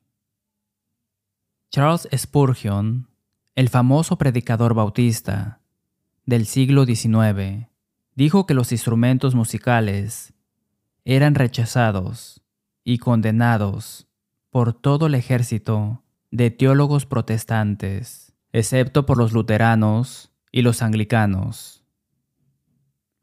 Charles 1.71 2.09
Spurgeon, 2.17 3.09
el 3.57 3.69
famoso 3.69 4.17
predicador 4.19 4.75
bautista 4.75 5.61
del 6.27 6.47
siglo 6.47 6.87
XIX, 6.87 7.67
dijo 8.15 8.47
que 8.47 8.55
los 8.55 8.71
instrumentos 8.71 9.35
musicales 9.35 10.33
eran 11.05 11.35
rechazados 11.35 12.41
y 12.85 12.99
condenados 12.99 14.07
por 14.51 14.73
todo 14.73 15.07
el 15.07 15.17
ejército 15.17 16.05
de 16.31 16.51
teólogos 16.51 17.05
protestantes, 17.05 18.33
excepto 18.53 19.07
por 19.07 19.19
los 19.19 19.33
luteranos 19.33 20.31
y 20.53 20.63
los 20.63 20.83
anglicanos. 20.83 21.85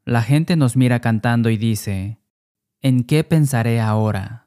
La 0.04 0.22
gente 0.22 0.56
nos 0.56 0.76
mira 0.76 1.00
cantando 1.00 1.48
y 1.50 1.56
dice, 1.56 2.20
¿en 2.86 3.02
qué 3.02 3.24
pensaré 3.24 3.80
ahora? 3.80 4.46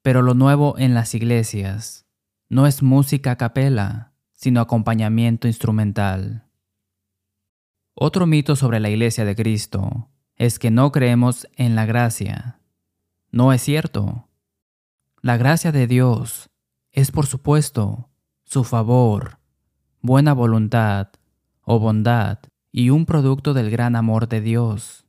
Pero 0.00 0.22
lo 0.22 0.32
nuevo 0.32 0.78
en 0.78 0.94
las 0.94 1.14
iglesias 1.14 2.06
no 2.48 2.66
es 2.66 2.82
música 2.82 3.32
a 3.32 3.36
capela, 3.36 4.14
sino 4.32 4.62
acompañamiento 4.62 5.48
instrumental. 5.48 6.46
Otro 7.92 8.26
mito 8.26 8.56
sobre 8.56 8.80
la 8.80 8.88
iglesia 8.88 9.26
de 9.26 9.36
Cristo 9.36 10.08
es 10.36 10.58
que 10.58 10.70
no 10.70 10.92
creemos 10.92 11.46
en 11.56 11.74
la 11.74 11.84
gracia. 11.84 12.58
No 13.32 13.52
es 13.52 13.60
cierto. 13.60 14.30
La 15.20 15.36
gracia 15.36 15.70
de 15.70 15.86
Dios 15.86 16.48
es, 16.90 17.10
por 17.10 17.26
supuesto, 17.26 18.08
su 18.44 18.64
favor, 18.64 19.40
buena 20.00 20.32
voluntad 20.32 21.08
o 21.60 21.78
bondad 21.78 22.38
y 22.72 22.88
un 22.88 23.04
producto 23.04 23.52
del 23.52 23.68
gran 23.70 23.94
amor 23.94 24.26
de 24.26 24.40
Dios. 24.40 25.04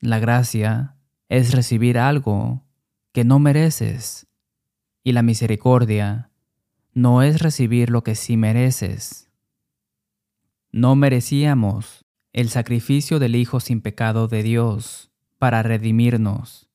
La 0.00 0.18
gracia 0.18 0.95
es 1.28 1.52
recibir 1.52 1.98
algo 1.98 2.62
que 3.12 3.24
no 3.24 3.38
mereces, 3.38 4.26
y 5.02 5.12
la 5.12 5.22
misericordia 5.22 6.30
no 6.92 7.22
es 7.22 7.40
recibir 7.40 7.90
lo 7.90 8.02
que 8.02 8.14
sí 8.14 8.36
mereces. 8.36 9.30
No 10.70 10.96
merecíamos 10.96 12.04
el 12.32 12.50
sacrificio 12.50 13.18
del 13.18 13.34
Hijo 13.34 13.60
sin 13.60 13.80
pecado 13.80 14.28
de 14.28 14.42
Dios 14.42 15.10
para 15.38 15.62
redimirnos, 15.62 16.68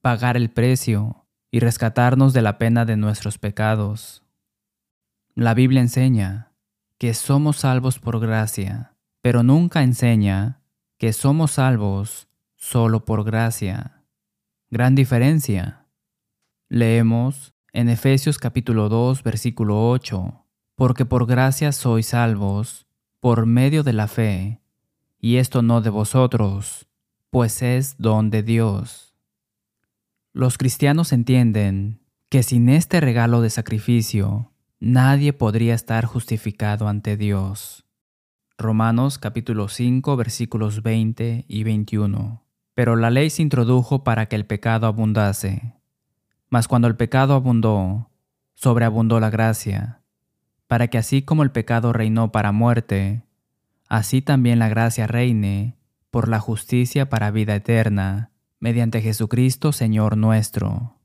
pagar 0.00 0.36
el 0.36 0.50
precio 0.50 1.26
y 1.50 1.60
rescatarnos 1.60 2.32
de 2.32 2.42
la 2.42 2.58
pena 2.58 2.84
de 2.84 2.96
nuestros 2.96 3.38
pecados. 3.38 4.22
La 5.34 5.54
Biblia 5.54 5.80
enseña 5.80 6.52
que 6.98 7.14
somos 7.14 7.58
salvos 7.58 7.98
por 7.98 8.20
gracia, 8.20 8.94
pero 9.20 9.42
nunca 9.42 9.82
enseña 9.82 10.62
que 10.98 11.12
somos 11.12 11.52
salvos 11.52 12.29
solo 12.60 13.04
por 13.06 13.24
gracia. 13.24 14.04
Gran 14.70 14.94
diferencia. 14.94 15.86
Leemos 16.68 17.54
en 17.72 17.88
Efesios 17.88 18.38
capítulo 18.38 18.88
2 18.88 19.22
versículo 19.24 19.90
8, 19.90 20.46
porque 20.76 21.04
por 21.04 21.26
gracia 21.26 21.72
sois 21.72 22.06
salvos 22.06 22.86
por 23.18 23.46
medio 23.46 23.82
de 23.82 23.92
la 23.92 24.06
fe, 24.06 24.60
y 25.18 25.36
esto 25.36 25.62
no 25.62 25.80
de 25.80 25.90
vosotros, 25.90 26.86
pues 27.30 27.62
es 27.62 27.96
don 27.98 28.30
de 28.30 28.42
Dios. 28.42 29.14
Los 30.32 30.58
cristianos 30.58 31.12
entienden 31.12 32.00
que 32.28 32.42
sin 32.42 32.68
este 32.68 33.00
regalo 33.00 33.40
de 33.40 33.50
sacrificio, 33.50 34.52
nadie 34.78 35.32
podría 35.32 35.74
estar 35.74 36.04
justificado 36.04 36.88
ante 36.88 37.16
Dios. 37.16 37.84
Romanos 38.56 39.18
capítulo 39.18 39.68
5 39.68 40.16
versículos 40.16 40.82
20 40.82 41.46
y 41.48 41.64
21. 41.64 42.49
Pero 42.80 42.96
la 42.96 43.10
ley 43.10 43.28
se 43.28 43.42
introdujo 43.42 44.04
para 44.04 44.24
que 44.24 44.36
el 44.36 44.46
pecado 44.46 44.86
abundase. 44.86 45.74
Mas 46.48 46.66
cuando 46.66 46.88
el 46.88 46.96
pecado 46.96 47.34
abundó, 47.34 48.08
sobreabundó 48.54 49.20
la 49.20 49.28
gracia, 49.28 50.00
para 50.66 50.88
que 50.88 50.96
así 50.96 51.20
como 51.20 51.42
el 51.42 51.50
pecado 51.50 51.92
reinó 51.92 52.32
para 52.32 52.52
muerte, 52.52 53.22
así 53.86 54.22
también 54.22 54.58
la 54.58 54.70
gracia 54.70 55.06
reine 55.06 55.76
por 56.10 56.26
la 56.26 56.40
justicia 56.40 57.10
para 57.10 57.30
vida 57.30 57.54
eterna, 57.54 58.30
mediante 58.60 59.02
Jesucristo 59.02 59.72
Señor 59.72 60.16
nuestro. 60.16 60.96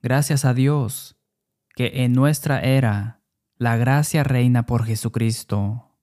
Gracias 0.00 0.44
a 0.44 0.52
Dios, 0.52 1.16
que 1.76 2.02
en 2.02 2.12
nuestra 2.12 2.58
era 2.58 3.20
la 3.56 3.76
gracia 3.76 4.24
reina 4.24 4.66
por 4.66 4.84
Jesucristo. 4.84 5.94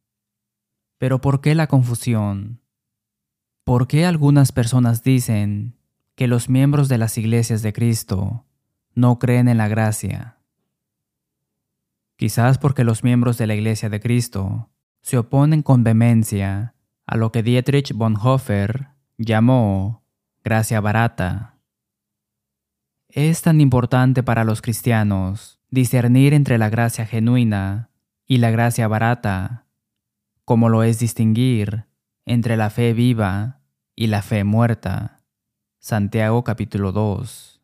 Pero 0.97 1.19
¿por 1.19 1.41
qué 1.41 1.53
la 1.53 1.67
confusión? 1.67 2.61
¿Por 3.69 3.85
qué 3.85 4.07
algunas 4.07 4.51
personas 4.51 5.03
dicen 5.03 5.75
que 6.15 6.25
los 6.25 6.49
miembros 6.49 6.89
de 6.89 6.97
las 6.97 7.19
iglesias 7.19 7.61
de 7.61 7.71
Cristo 7.71 8.43
no 8.95 9.19
creen 9.19 9.47
en 9.47 9.59
la 9.59 9.67
gracia? 9.67 10.39
Quizás 12.15 12.57
porque 12.57 12.83
los 12.83 13.03
miembros 13.03 13.37
de 13.37 13.45
la 13.45 13.53
iglesia 13.53 13.87
de 13.87 13.99
Cristo 13.99 14.71
se 15.03 15.19
oponen 15.19 15.61
con 15.61 15.83
vehemencia 15.83 16.73
a 17.05 17.15
lo 17.15 17.31
que 17.31 17.43
Dietrich 17.43 17.93
Bonhoeffer 17.93 18.87
llamó 19.19 20.01
gracia 20.43 20.81
barata. 20.81 21.59
Es 23.07 23.43
tan 23.43 23.61
importante 23.61 24.23
para 24.23 24.45
los 24.45 24.63
cristianos 24.63 25.59
discernir 25.69 26.33
entre 26.33 26.57
la 26.57 26.71
gracia 26.71 27.05
genuina 27.05 27.91
y 28.25 28.39
la 28.39 28.49
gracia 28.49 28.87
barata, 28.87 29.67
como 30.43 30.69
lo 30.69 30.81
es 30.81 30.97
distinguir 30.97 31.85
entre 32.25 32.57
la 32.57 32.71
fe 32.71 32.93
viva 32.93 33.58
y 33.99 34.07
la 34.07 34.21
fe 34.21 34.45
muerta. 34.45 35.19
Santiago 35.77 36.45
capítulo 36.45 36.93
2. 36.93 37.61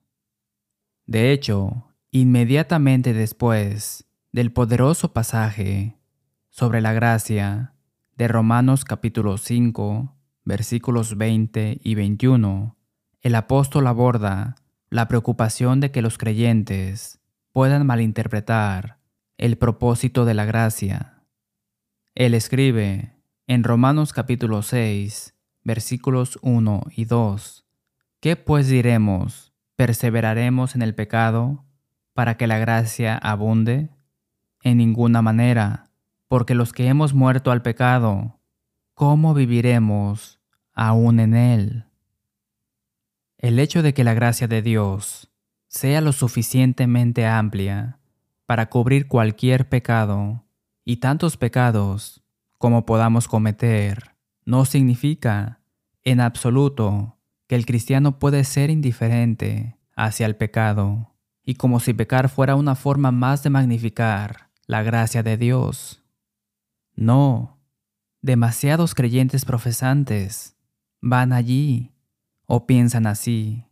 De 1.06 1.32
hecho, 1.32 1.94
inmediatamente 2.12 3.14
después 3.14 4.04
del 4.34 4.52
poderoso 4.52 5.14
pasaje 5.14 5.96
sobre 6.50 6.82
la 6.82 6.92
gracia, 6.92 7.74
de 8.18 8.28
Romanos 8.28 8.84
capítulo 8.84 9.38
5, 9.38 10.14
versículos 10.44 11.18
20 11.18 11.80
y 11.82 11.96
21, 11.96 12.76
el 13.22 13.36
apóstol 13.36 13.88
aborda 13.88 14.56
la 14.90 15.08
preocupación 15.08 15.80
de 15.80 15.92
que 15.92 16.02
los 16.02 16.18
creyentes 16.18 17.22
puedan 17.54 17.86
malinterpretar 17.86 19.00
el 19.38 19.58
propósito 19.58 20.26
de 20.26 20.34
la 20.34 20.44
gracia. 20.44 21.24
Él 22.14 22.34
escribe 22.34 23.14
en 23.48 23.64
Romanos 23.64 24.12
capítulo 24.12 24.64
6, 24.64 25.35
versículos 25.66 26.40
1 26.42 26.84
y 26.96 27.04
2, 27.04 27.66
¿qué 28.22 28.38
pues 28.38 28.70
diremos? 28.70 29.52
¿Perseveraremos 29.76 30.76
en 30.76 30.82
el 30.82 30.96
pecado 30.96 31.66
para 32.14 32.38
que 32.38 32.48
la 32.48 32.60
gracia 32.60 33.18
abunde? 33.18 33.90
En 34.64 34.78
ninguna 34.78 35.22
manera 35.22 35.86
porque 36.28 36.56
los 36.56 36.74
que 36.74 36.88
hemos 36.88 37.14
muerto 37.14 37.52
al 37.52 37.62
pecado, 37.62 38.40
¿cómo 38.94 39.34
viviremos 39.34 40.40
aún 40.74 41.20
en 41.20 41.36
él? 41.36 41.86
El 43.38 43.60
hecho 43.60 43.84
de 43.84 43.94
que 43.94 44.04
la 44.04 44.14
gracia 44.14 44.48
de 44.48 44.62
Dios 44.62 45.32
sea 45.68 46.02
lo 46.02 46.14
suficientemente 46.14 47.26
amplia 47.26 48.00
para 48.46 48.70
cubrir 48.70 49.08
cualquier 49.08 49.70
pecado 49.70 50.44
y 50.84 50.98
tantos 50.98 51.38
pecados 51.38 52.24
como 52.58 52.86
podamos 52.86 53.28
cometer, 53.28 54.16
no 54.46 54.66
significa 54.66 55.60
en 56.06 56.22
absoluto 56.22 57.18
que 57.48 57.56
el 57.56 57.66
cristiano 57.66 58.20
puede 58.20 58.44
ser 58.44 58.70
indiferente 58.70 59.78
hacia 59.96 60.26
el 60.26 60.36
pecado 60.36 61.16
y 61.44 61.56
como 61.56 61.80
si 61.80 61.94
pecar 61.94 62.30
fuera 62.30 62.56
una 62.56 62.76
forma 62.76 63.12
más 63.12 63.44
de 63.44 63.50
magnificar 63.50 64.50
la 64.66 64.84
gracia 64.84 65.22
de 65.22 65.38
Dios. 65.38 66.04
No, 66.96 67.60
demasiados 68.22 68.96
creyentes 68.96 69.46
profesantes 69.46 70.56
van 71.02 71.34
allí 71.34 71.92
o 72.46 72.66
piensan 72.66 73.06
así. 73.06 73.66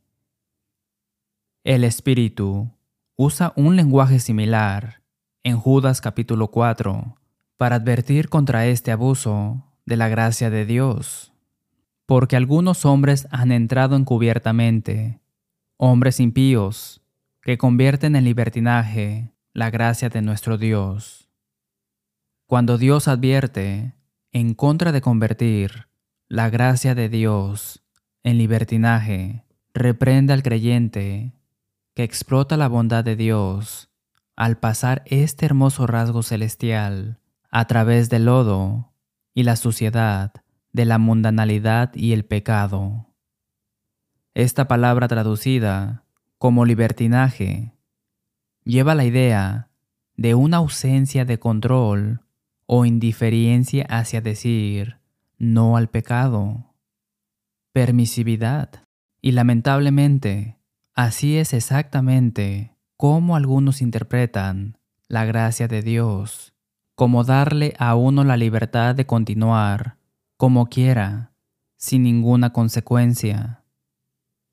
El 1.64 1.84
Espíritu 1.84 2.70
usa 3.16 3.54
un 3.56 3.76
lenguaje 3.76 4.20
similar 4.20 5.02
en 5.44 5.58
Judas 5.58 6.02
capítulo 6.02 6.50
4 6.50 7.16
para 7.58 7.78
advertir 7.78 8.30
contra 8.30 8.66
este 8.68 8.92
abuso 8.92 9.64
de 9.86 9.98
la 9.98 10.10
gracia 10.10 10.50
de 10.50 10.66
Dios, 10.66 11.33
porque 12.06 12.36
algunos 12.36 12.86
hombres 12.86 13.28
han 13.32 13.52
entrado 13.52 13.96
encubiertamente, 13.96 15.22
hombres 15.78 16.20
impíos, 16.20 17.02
que 17.42 17.58
convierten 17.58 18.16
en 18.16 18.24
libertinaje 18.24 19.34
la 19.54 19.70
gracia 19.70 20.10
de 20.10 20.22
nuestro 20.22 20.58
Dios. 20.58 21.30
Cuando 22.48 22.78
Dios 22.78 23.08
advierte 23.08 23.96
en 24.32 24.54
contra 24.54 24.92
de 24.92 25.02
convertir 25.02 25.88
la 26.28 26.50
gracia 26.50 26.96
de 26.96 27.10
Dios 27.10 27.84
en 28.24 28.38
libertinaje, 28.38 29.46
reprende 29.74 30.34
al 30.34 30.44
creyente 30.44 31.34
que 31.96 32.04
explota 32.04 32.58
la 32.58 32.68
bondad 32.68 33.04
de 33.04 33.16
Dios 33.16 33.90
al 34.36 34.58
pasar 34.58 35.04
este 35.06 35.46
hermoso 35.46 35.86
rasgo 35.86 36.24
celestial 36.24 37.20
a 37.52 37.66
través 37.66 38.10
del 38.10 38.26
lodo 38.26 38.94
y 39.34 39.44
la 39.44 39.56
suciedad 39.56 40.43
de 40.74 40.86
la 40.86 40.98
mundanalidad 40.98 41.94
y 41.96 42.12
el 42.14 42.26
pecado. 42.26 43.08
Esta 44.34 44.68
palabra 44.68 45.08
traducida 45.08 46.04
como 46.40 46.66
libertinaje 46.66 47.74
lleva 48.66 48.96
la 48.96 49.06
idea 49.06 49.70
de 50.18 50.36
una 50.36 50.58
ausencia 50.58 51.26
de 51.26 51.40
control 51.40 52.22
o 52.66 52.86
indiferencia 52.86 53.86
hacia 53.88 54.22
decir 54.22 54.98
no 55.38 55.78
al 55.78 55.90
pecado. 55.90 56.74
Permisividad. 57.72 58.84
Y 59.22 59.32
lamentablemente, 59.32 60.58
así 60.96 61.38
es 61.38 61.54
exactamente 61.54 62.76
como 62.98 63.36
algunos 63.36 63.82
interpretan 63.82 64.78
la 65.08 65.26
gracia 65.26 65.68
de 65.68 65.82
Dios, 65.82 66.54
como 66.96 67.24
darle 67.24 67.74
a 67.78 67.96
uno 67.96 68.24
la 68.24 68.38
libertad 68.38 68.96
de 68.96 69.06
continuar 69.06 69.98
como 70.44 70.68
quiera, 70.68 71.32
sin 71.78 72.04
ninguna 72.04 72.52
consecuencia. 72.52 73.64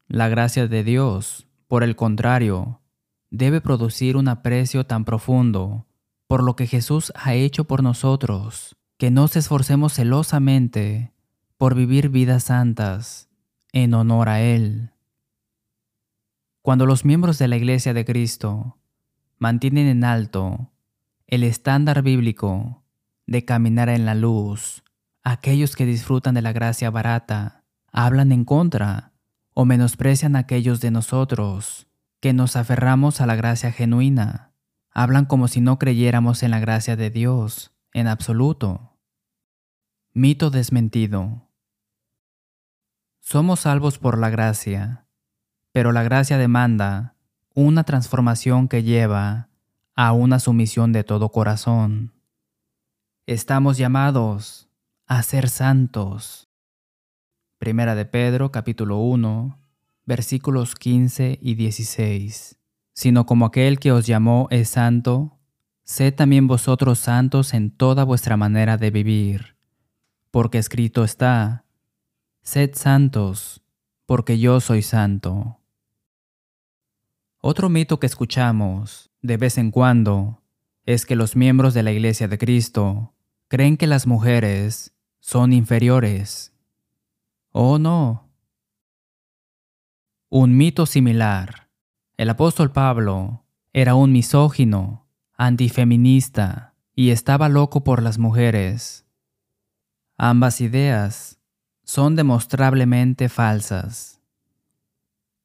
La 0.07 0.29
gracia 0.29 0.68
de 0.68 0.85
Dios, 0.85 1.48
por 1.66 1.83
el 1.83 1.96
contrario, 1.96 2.81
debe 3.29 3.61
producir 3.61 4.16
un 4.16 4.29
aprecio 4.29 4.87
tan 4.87 5.05
profundo 5.05 5.88
por 6.29 6.44
lo 6.44 6.55
que 6.55 6.68
Jesús 6.68 7.12
ha 7.16 7.35
hecho 7.35 7.64
por 7.64 7.83
nosotros, 7.83 8.76
que 8.98 9.11
nos 9.11 9.35
esforcemos 9.35 9.94
celosamente 9.94 11.12
por 11.57 11.74
vivir 11.74 12.09
vidas 12.09 12.44
santas 12.44 13.29
en 13.72 13.92
honor 13.92 14.29
a 14.29 14.40
Él. 14.42 14.92
Cuando 16.62 16.87
los 16.87 17.05
miembros 17.05 17.37
de 17.38 17.48
la 17.48 17.57
Iglesia 17.57 17.94
de 17.94 18.05
Cristo 18.05 18.79
mantienen 19.40 19.88
en 19.88 20.05
alto 20.05 20.70
el 21.26 21.42
estándar 21.42 22.03
bíblico 22.03 22.85
de 23.26 23.44
caminar 23.44 23.88
en 23.88 24.07
la 24.07 24.14
luz, 24.14 24.85
aquellos 25.23 25.77
que 25.77 25.87
disfrutan 25.87 26.35
de 26.35 26.43
la 26.43 26.53
gracia 26.53 26.91
barata 26.91 27.65
hablan 27.93 28.33
en 28.33 28.45
contra 28.45 29.13
o 29.55 29.65
menosprecian 29.65 30.37
a 30.37 30.41
aquellos 30.41 30.81
de 30.81 30.91
nosotros 30.91 31.87
que 32.21 32.33
nos 32.33 32.57
aferramos 32.57 33.21
a 33.21 33.27
la 33.27 33.37
gracia 33.37 33.73
genuina 33.73 34.51
Hablan 34.93 35.25
como 35.25 35.49
si 35.49 35.61
no 35.61 35.79
creyéramos 35.79 36.43
en 36.43 36.51
la 36.51 36.59
gracia 36.59 36.97
de 36.97 37.11
Dios, 37.11 37.73
en 37.93 38.09
absoluto. 38.09 38.99
Mito 40.13 40.51
desmentido. 40.51 41.49
Somos 43.21 43.61
salvos 43.61 43.99
por 43.99 44.19
la 44.19 44.31
gracia, 44.31 45.07
pero 45.73 45.93
la 45.93 46.03
gracia 46.03 46.39
demanda 46.39 47.15
una 47.55 47.85
transformación 47.85 48.67
que 48.67 48.83
lleva 48.83 49.49
a 49.95 50.13
una 50.13 50.41
sumisión 50.41 50.93
de 50.93 51.05
todo 51.05 51.31
corazón. 51.31 52.13
Estamos 53.27 53.79
llamados 53.79 54.69
a 55.11 55.25
ser 55.25 55.49
santos. 55.49 56.49
Primera 57.59 57.96
de 57.96 58.05
Pedro 58.05 58.53
capítulo 58.53 58.99
1 58.99 59.59
versículos 60.07 60.77
15 60.77 61.37
y 61.42 61.57
16 61.57 62.61
sino 62.92 63.27
como 63.27 63.46
aquel 63.46 63.81
que 63.81 63.90
os 63.90 64.07
llamó 64.07 64.46
es 64.51 64.68
santo, 64.68 65.40
sed 65.83 66.14
también 66.14 66.46
vosotros 66.46 67.01
santos 67.01 67.55
en 67.55 67.73
toda 67.73 68.05
vuestra 68.05 68.37
manera 68.37 68.77
de 68.77 68.92
vivir, 68.92 69.57
porque 70.31 70.59
escrito 70.59 71.03
está, 71.03 71.64
sed 72.42 72.70
santos, 72.75 73.62
porque 74.07 74.38
yo 74.38 74.61
soy 74.61 74.83
santo. 74.83 75.59
Otro 77.40 77.68
mito 77.68 77.99
que 77.99 78.07
escuchamos 78.07 79.11
de 79.23 79.38
vez 79.38 79.59
en 79.59 79.73
cuando 79.73 80.40
es 80.85 81.05
que 81.05 81.16
los 81.16 81.35
miembros 81.35 81.75
de 81.75 81.83
la 81.83 81.90
Iglesia 81.90 82.29
de 82.29 82.38
Cristo 82.38 83.14
creen 83.49 83.77
que 83.77 83.88
las 83.88 84.07
mujeres 84.07 84.94
son 85.21 85.53
inferiores. 85.53 86.53
Oh 87.53 87.79
no. 87.79 88.29
Un 90.29 90.57
mito 90.57 90.87
similar. 90.87 91.69
El 92.17 92.31
apóstol 92.31 92.73
Pablo 92.73 93.45
era 93.73 93.95
un 93.95 94.13
misógino, 94.13 95.07
antifeminista 95.37 96.75
y 96.95 97.11
estaba 97.11 97.49
loco 97.49 97.85
por 97.85 98.03
las 98.03 98.19
mujeres. 98.19 99.07
Ambas 100.17 100.61
ideas 100.61 101.39
son 101.85 102.17
demostrablemente 102.17 103.29
falsas. 103.29 104.21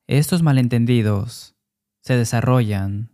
Estos 0.08 0.44
malentendidos 0.44 1.56
se 2.02 2.18
desarrollan, 2.18 3.10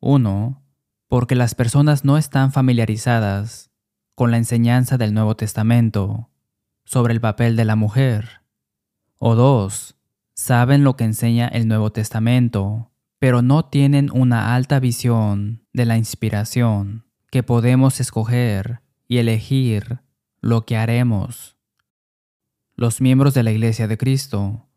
uno, 0.00 0.62
porque 1.08 1.36
las 1.36 1.54
personas 1.54 2.04
no 2.04 2.18
están 2.18 2.50
familiarizadas 2.50 3.70
con 4.14 4.30
la 4.30 4.36
enseñanza 4.36 4.96
del 4.96 5.12
Nuevo 5.14 5.36
Testamento 5.36 6.30
sobre 6.84 7.12
el 7.14 7.20
papel 7.20 7.56
de 7.56 7.64
la 7.64 7.76
mujer. 7.76 8.42
O 9.18 9.34
dos, 9.34 9.96
saben 10.34 10.84
lo 10.84 10.96
que 10.96 11.04
enseña 11.04 11.48
el 11.48 11.66
Nuevo 11.66 11.90
Testamento, 11.90 12.92
pero 13.18 13.42
no 13.42 13.64
tienen 13.64 14.10
una 14.12 14.54
alta 14.54 14.80
visión 14.80 15.66
de 15.72 15.86
la 15.86 15.96
inspiración 15.96 17.06
que 17.30 17.42
podemos 17.42 18.00
escoger 18.00 18.80
y 19.08 19.18
elegir 19.18 20.00
lo 20.40 20.64
que 20.64 20.76
haremos. 20.76 21.56
Los 22.76 23.00
miembros 23.00 23.34
de 23.34 23.42
la 23.42 23.50
Iglesia 23.50 23.88
de 23.88 23.98
Cristo 23.98 24.68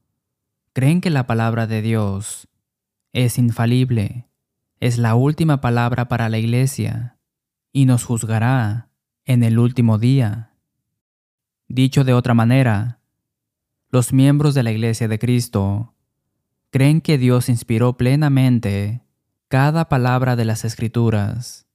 creen 0.73 1.01
que 1.01 1.09
la 1.09 1.27
palabra 1.27 1.67
de 1.67 1.81
Dios 1.81 2.47
es 3.11 3.37
infalible, 3.37 4.29
es 4.79 4.97
la 4.97 5.15
última 5.15 5.59
palabra 5.61 6.07
para 6.07 6.29
la 6.29 6.37
Iglesia 6.37 7.17
y 7.71 7.85
nos 7.85 8.03
juzgará 8.03 8.86
en 9.27 9.43
el 9.43 9.59
último 9.59 9.97
día. 9.99 10.53
Dicho 11.67 12.05
de 12.05 12.13
otra 12.13 12.33
manera, 12.33 13.01
los 13.89 14.13
miembros 14.13 14.55
de 14.55 14.63
la 14.63 14.71
Iglesia 14.71 15.09
de 15.09 15.19
Cristo 15.19 15.93
creen 16.71 17.01
que 17.01 17.17
Dios 17.17 17.49
inspiró 17.49 17.97
plenamente 17.97 19.03
cada 19.49 19.89
palabra 19.89 20.37
de 20.37 20.45
las 20.45 20.63
Escrituras. 20.63 21.67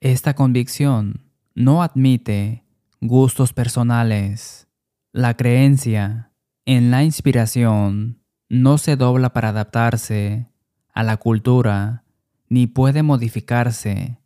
Esta 0.00 0.34
convicción 0.34 1.30
no 1.54 1.82
admite 1.82 2.64
gustos 3.02 3.52
personales. 3.52 4.68
La 5.12 5.36
creencia 5.36 6.32
en 6.64 6.90
la 6.90 7.04
inspiración 7.04 8.22
no 8.48 8.78
se 8.78 8.96
dobla 8.96 9.34
para 9.34 9.50
adaptarse 9.50 10.46
a 10.94 11.02
la 11.02 11.18
cultura 11.18 12.04
ni 12.48 12.66
puede 12.66 13.02
modificarse 13.02 14.18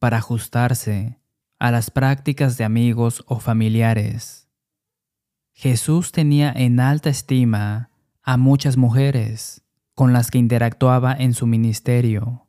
para 0.00 0.16
ajustarse 0.16 1.19
a 1.60 1.70
las 1.70 1.90
prácticas 1.90 2.56
de 2.56 2.64
amigos 2.64 3.22
o 3.26 3.38
familiares. 3.38 4.48
Jesús 5.52 6.10
tenía 6.10 6.50
en 6.50 6.80
alta 6.80 7.10
estima 7.10 7.90
a 8.22 8.38
muchas 8.38 8.78
mujeres 8.78 9.62
con 9.94 10.14
las 10.14 10.30
que 10.30 10.38
interactuaba 10.38 11.12
en 11.12 11.34
su 11.34 11.46
ministerio. 11.46 12.48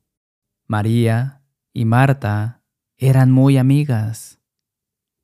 María 0.66 1.44
y 1.74 1.84
Marta 1.84 2.64
eran 2.98 3.32
muy 3.32 3.58
amigas. 3.58 4.40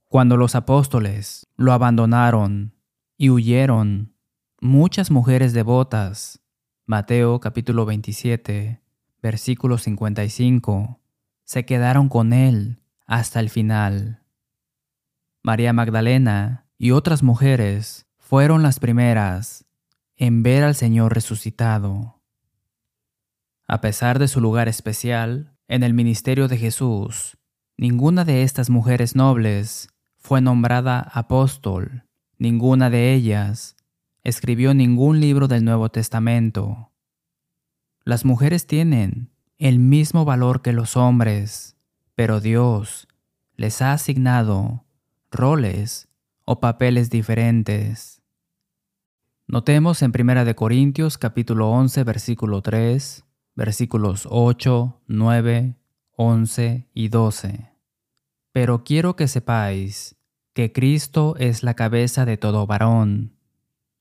Cuando 0.10 0.36
los 0.36 0.56
apóstoles 0.56 1.48
lo 1.56 1.72
abandonaron 1.72 2.76
y 3.18 3.30
huyeron, 3.30 4.14
muchas 4.60 5.12
mujeres 5.12 5.54
devotas, 5.54 6.42
Mateo 6.86 7.40
capítulo 7.40 7.86
27, 7.86 8.82
versículo 9.22 9.78
55, 9.78 11.00
se 11.46 11.66
quedaron 11.66 12.10
con 12.10 12.34
él 12.34 12.82
hasta 13.08 13.40
el 13.40 13.50
final. 13.50 14.22
María 15.42 15.74
Magdalena 15.74 16.68
y 16.78 16.92
otras 16.92 17.24
mujeres 17.24 18.06
fueron 18.18 18.62
las 18.62 18.80
primeras 18.80 19.66
en 20.18 20.44
ver 20.44 20.64
al 20.64 20.76
Señor 20.76 21.14
resucitado. 21.14 22.22
A 23.66 23.82
pesar 23.82 24.20
de 24.20 24.28
su 24.28 24.42
lugar 24.42 24.68
especial 24.68 25.58
en 25.68 25.84
el 25.84 25.94
ministerio 25.94 26.48
de 26.48 26.58
Jesús, 26.58 27.38
ninguna 27.78 28.26
de 28.26 28.44
estas 28.44 28.70
mujeres 28.70 29.16
nobles 29.16 29.90
fue 30.18 30.42
nombrada 30.42 31.00
apóstol, 31.00 32.04
ninguna 32.38 32.90
de 32.90 33.14
ellas 33.14 33.78
escribió 34.24 34.74
ningún 34.74 35.22
libro 35.22 35.48
del 35.48 35.64
Nuevo 35.64 35.90
Testamento. 35.90 36.92
Las 38.04 38.26
mujeres 38.26 38.68
tienen 38.68 39.32
el 39.58 39.80
mismo 39.80 40.26
valor 40.26 40.62
que 40.62 40.74
los 40.74 40.98
hombres, 40.98 41.77
pero 42.18 42.40
Dios 42.40 43.08
les 43.58 43.80
ha 43.84 43.94
asignado 43.94 44.84
roles 45.30 46.10
o 46.46 46.60
papeles 46.60 47.12
diferentes. 47.12 48.24
Notemos 49.46 50.02
en 50.02 50.12
1 50.20 50.56
Corintios 50.56 51.20
capítulo 51.20 51.70
11 51.70 52.04
versículo 52.04 52.64
3, 52.64 53.24
versículos 53.54 54.28
8, 54.32 55.00
9, 55.06 55.76
11 56.14 56.88
y 56.92 57.10
12. 57.10 57.72
Pero 58.52 58.84
quiero 58.84 59.16
que 59.16 59.28
sepáis 59.28 60.16
que 60.54 60.72
Cristo 60.72 61.36
es 61.38 61.62
la 61.62 61.76
cabeza 61.76 62.26
de 62.26 62.38
todo 62.38 62.66
varón, 62.66 63.38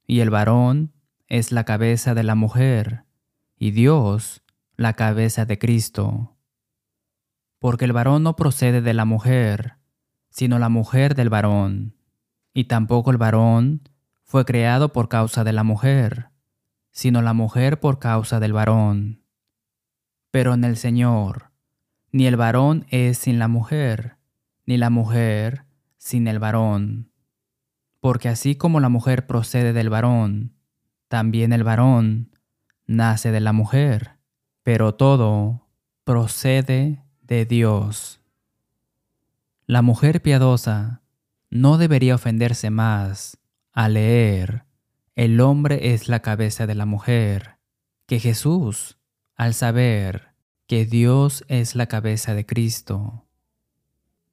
y 0.07 0.21
el 0.21 0.31
varón 0.31 0.95
es 1.29 1.53
la 1.53 1.65
cabeza 1.65 2.15
de 2.15 2.23
la 2.23 2.35
mujer, 2.35 3.05
y 3.59 3.73
Dios 3.73 4.41
la 4.79 4.95
cabeza 4.95 5.45
de 5.45 5.59
Cristo 5.59 6.36
porque 7.59 7.85
el 7.85 7.93
varón 7.93 8.23
no 8.23 8.37
procede 8.37 8.81
de 8.83 8.95
la 8.95 9.05
mujer, 9.05 9.75
sino 10.31 10.59
la 10.59 10.69
mujer 10.69 11.15
del 11.15 11.31
varón, 11.31 11.97
y 12.53 12.65
tampoco 12.65 13.11
el 13.11 13.17
varón 13.17 13.89
fue 14.23 14.45
creado 14.45 14.93
por 14.93 15.09
causa 15.09 15.45
de 15.45 15.53
la 15.53 15.63
mujer, 15.63 16.31
sino 16.91 17.23
la 17.23 17.33
mujer 17.33 17.81
por 17.81 17.99
causa 17.99 18.41
del 18.41 18.53
varón. 18.53 19.23
Pero 20.31 20.55
en 20.55 20.65
el 20.65 20.77
Señor, 20.77 21.51
ni 22.13 22.27
el 22.27 22.37
varón 22.37 22.87
es 22.91 23.19
sin 23.19 23.39
la 23.39 23.49
mujer, 23.49 24.17
ni 24.67 24.77
la 24.77 24.91
mujer 24.91 25.65
sin 25.97 26.29
el 26.29 26.39
varón. 26.39 27.11
Porque 28.01 28.29
así 28.29 28.57
como 28.57 28.81
la 28.81 28.89
mujer 28.89 29.27
procede 29.27 29.73
del 29.73 29.91
varón, 29.91 30.55
también 31.09 31.53
el 31.53 31.65
varón 31.65 32.31
nace 32.87 33.31
de 33.31 33.41
la 33.41 33.53
mujer, 33.53 34.19
pero 34.63 34.95
todo 34.95 35.69
procede 36.05 37.06
de 37.27 37.45
Dios. 37.47 38.21
La 39.67 39.83
mujer 39.83 40.23
piadosa 40.23 41.03
no 41.51 41.79
debería 41.79 42.15
ofenderse 42.15 42.71
más 42.71 43.39
al 43.73 43.95
leer 43.95 44.67
el 45.17 45.41
hombre 45.41 45.95
es 45.95 46.09
la 46.09 46.21
cabeza 46.21 46.67
de 46.67 46.75
la 46.75 46.85
mujer 46.85 47.57
que 48.05 48.21
Jesús 48.21 48.99
al 49.35 49.55
saber 49.55 50.35
que 50.67 50.85
Dios 50.85 51.43
es 51.49 51.75
la 51.75 51.87
cabeza 51.87 52.35
de 52.35 52.45
Cristo. 52.45 53.27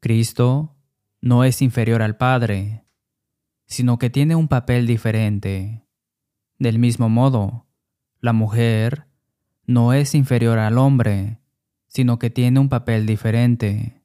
Cristo 0.01 0.75
no 1.21 1.45
es 1.45 1.61
inferior 1.61 2.01
al 2.01 2.17
Padre, 2.17 2.83
sino 3.65 3.97
que 3.97 4.09
tiene 4.09 4.35
un 4.35 4.49
papel 4.49 4.85
diferente. 4.85 5.85
Del 6.59 6.79
mismo 6.79 7.07
modo, 7.07 7.65
la 8.19 8.33
mujer 8.33 9.07
no 9.65 9.93
es 9.93 10.13
inferior 10.13 10.59
al 10.59 10.77
hombre, 10.77 11.39
sino 11.93 12.17
que 12.17 12.31
tiene 12.31 12.59
un 12.59 12.69
papel 12.69 13.05
diferente. 13.05 14.01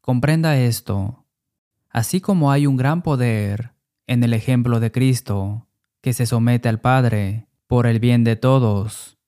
Comprenda 0.00 0.56
esto. 0.56 1.26
Así 1.90 2.22
como 2.22 2.50
hay 2.50 2.66
un 2.66 2.78
gran 2.78 3.02
poder 3.02 3.74
en 4.06 4.24
el 4.24 4.32
ejemplo 4.32 4.80
de 4.80 4.90
Cristo, 4.90 5.68
que 6.00 6.14
se 6.14 6.24
somete 6.24 6.70
al 6.70 6.80
Padre 6.80 7.46
por 7.66 7.86
el 7.86 8.00
bien 8.00 8.24
de 8.24 8.36
todos, 8.36 9.18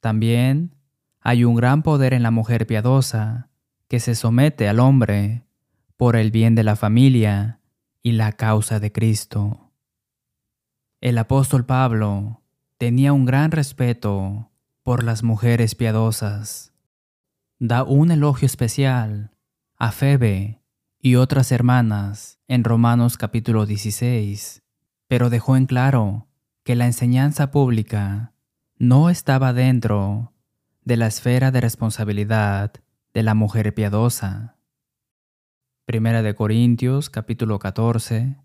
también 0.00 0.76
hay 1.20 1.44
un 1.44 1.54
gran 1.54 1.82
poder 1.82 2.12
en 2.12 2.22
la 2.22 2.30
mujer 2.30 2.66
piadosa, 2.66 3.48
que 3.88 3.98
se 3.98 4.14
somete 4.14 4.68
al 4.68 4.78
hombre 4.78 5.44
por 5.96 6.16
el 6.16 6.30
bien 6.30 6.54
de 6.54 6.64
la 6.64 6.76
familia 6.76 7.60
y 8.02 8.12
la 8.12 8.32
causa 8.32 8.78
de 8.78 8.92
Cristo. 8.92 9.72
El 11.00 11.16
apóstol 11.16 11.64
Pablo 11.64 12.42
tenía 12.76 13.14
un 13.14 13.24
gran 13.24 13.50
respeto 13.50 14.49
por 14.82 15.04
las 15.04 15.22
mujeres 15.22 15.74
piadosas. 15.74 16.72
Da 17.58 17.82
un 17.84 18.10
elogio 18.10 18.46
especial 18.46 19.30
a 19.76 19.92
Febe 19.92 20.62
y 21.00 21.16
otras 21.16 21.52
hermanas 21.52 22.38
en 22.48 22.64
Romanos 22.64 23.16
capítulo 23.16 23.66
16, 23.66 24.62
pero 25.08 25.30
dejó 25.30 25.56
en 25.56 25.66
claro 25.66 26.28
que 26.64 26.74
la 26.76 26.86
enseñanza 26.86 27.50
pública 27.50 28.32
no 28.76 29.10
estaba 29.10 29.52
dentro 29.52 30.32
de 30.82 30.96
la 30.96 31.06
esfera 31.06 31.50
de 31.50 31.60
responsabilidad 31.60 32.72
de 33.12 33.22
la 33.22 33.34
mujer 33.34 33.74
piadosa. 33.74 34.56
Primera 35.84 36.22
de 36.22 36.34
Corintios 36.34 37.10
capítulo 37.10 37.58
14 37.58 38.36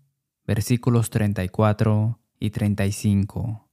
versículos 0.46 1.10
34 1.10 2.18
y 2.38 2.50
35. 2.50 3.65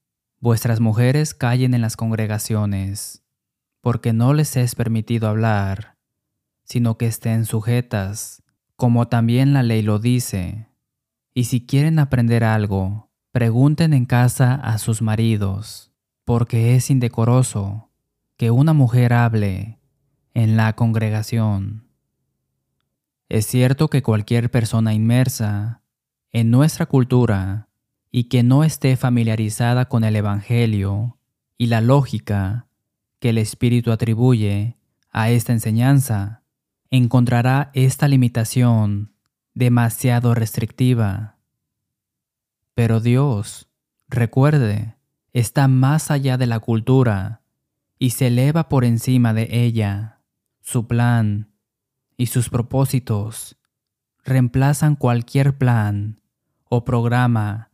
Vuestras 0.43 0.81
mujeres 0.81 1.33
callen 1.33 1.73
en 1.73 1.79
las 1.79 1.95
congregaciones, 1.95 3.23
porque 3.79 4.11
no 4.11 4.33
les 4.33 4.57
es 4.57 4.75
permitido 4.75 5.29
hablar, 5.29 5.95
sino 6.65 6.97
que 6.97 7.05
estén 7.05 7.45
sujetas, 7.45 8.43
como 8.75 9.07
también 9.07 9.53
la 9.53 9.63
ley 9.63 9.81
lo 9.83 9.99
dice. 9.99 10.67
Y 11.33 11.45
si 11.45 11.65
quieren 11.65 11.97
aprender 11.97 12.43
algo, 12.43 13.09
pregunten 13.31 13.93
en 13.93 14.05
casa 14.05 14.55
a 14.55 14.79
sus 14.79 15.01
maridos, 15.01 15.93
porque 16.25 16.75
es 16.75 16.89
indecoroso 16.89 17.89
que 18.35 18.51
una 18.51 18.73
mujer 18.73 19.13
hable 19.13 19.79
en 20.33 20.57
la 20.57 20.73
congregación. 20.73 21.87
Es 23.29 23.47
cierto 23.47 23.87
que 23.87 24.03
cualquier 24.03 24.51
persona 24.51 24.93
inmersa 24.93 25.83
en 26.33 26.51
nuestra 26.51 26.85
cultura 26.85 27.69
y 28.15 28.25
que 28.25 28.43
no 28.43 28.63
esté 28.63 28.95
familiarizada 28.95 29.89
con 29.89 30.03
el 30.03 30.15
Evangelio 30.15 31.17
y 31.57 31.65
la 31.65 31.81
lógica 31.81 32.67
que 33.19 33.29
el 33.29 33.39
Espíritu 33.39 33.91
atribuye 33.91 34.77
a 35.11 35.31
esta 35.31 35.51
enseñanza, 35.51 36.43
encontrará 36.91 37.71
esta 37.73 38.07
limitación 38.07 39.13
demasiado 39.55 40.35
restrictiva. 40.35 41.37
Pero 42.75 42.99
Dios, 42.99 43.67
recuerde, 44.07 44.95
está 45.31 45.67
más 45.67 46.11
allá 46.11 46.37
de 46.37 46.45
la 46.45 46.59
cultura 46.59 47.41
y 47.97 48.11
se 48.11 48.27
eleva 48.27 48.69
por 48.69 48.85
encima 48.85 49.33
de 49.33 49.47
ella. 49.49 50.19
Su 50.61 50.85
plan 50.85 51.51
y 52.15 52.27
sus 52.27 52.49
propósitos 52.49 53.57
reemplazan 54.23 54.95
cualquier 54.95 55.57
plan 55.57 56.21
o 56.69 56.85
programa 56.85 57.71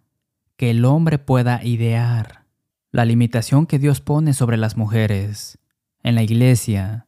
que 0.59 0.71
el 0.71 0.83
hombre 0.83 1.19
pueda 1.19 1.63
idear. 1.63 2.43
La 2.91 3.05
limitación 3.05 3.65
que 3.65 3.79
Dios 3.79 4.01
pone 4.01 4.33
sobre 4.33 4.57
las 4.57 4.75
mujeres 4.75 5.57
en 6.03 6.15
la 6.15 6.21
iglesia 6.21 7.07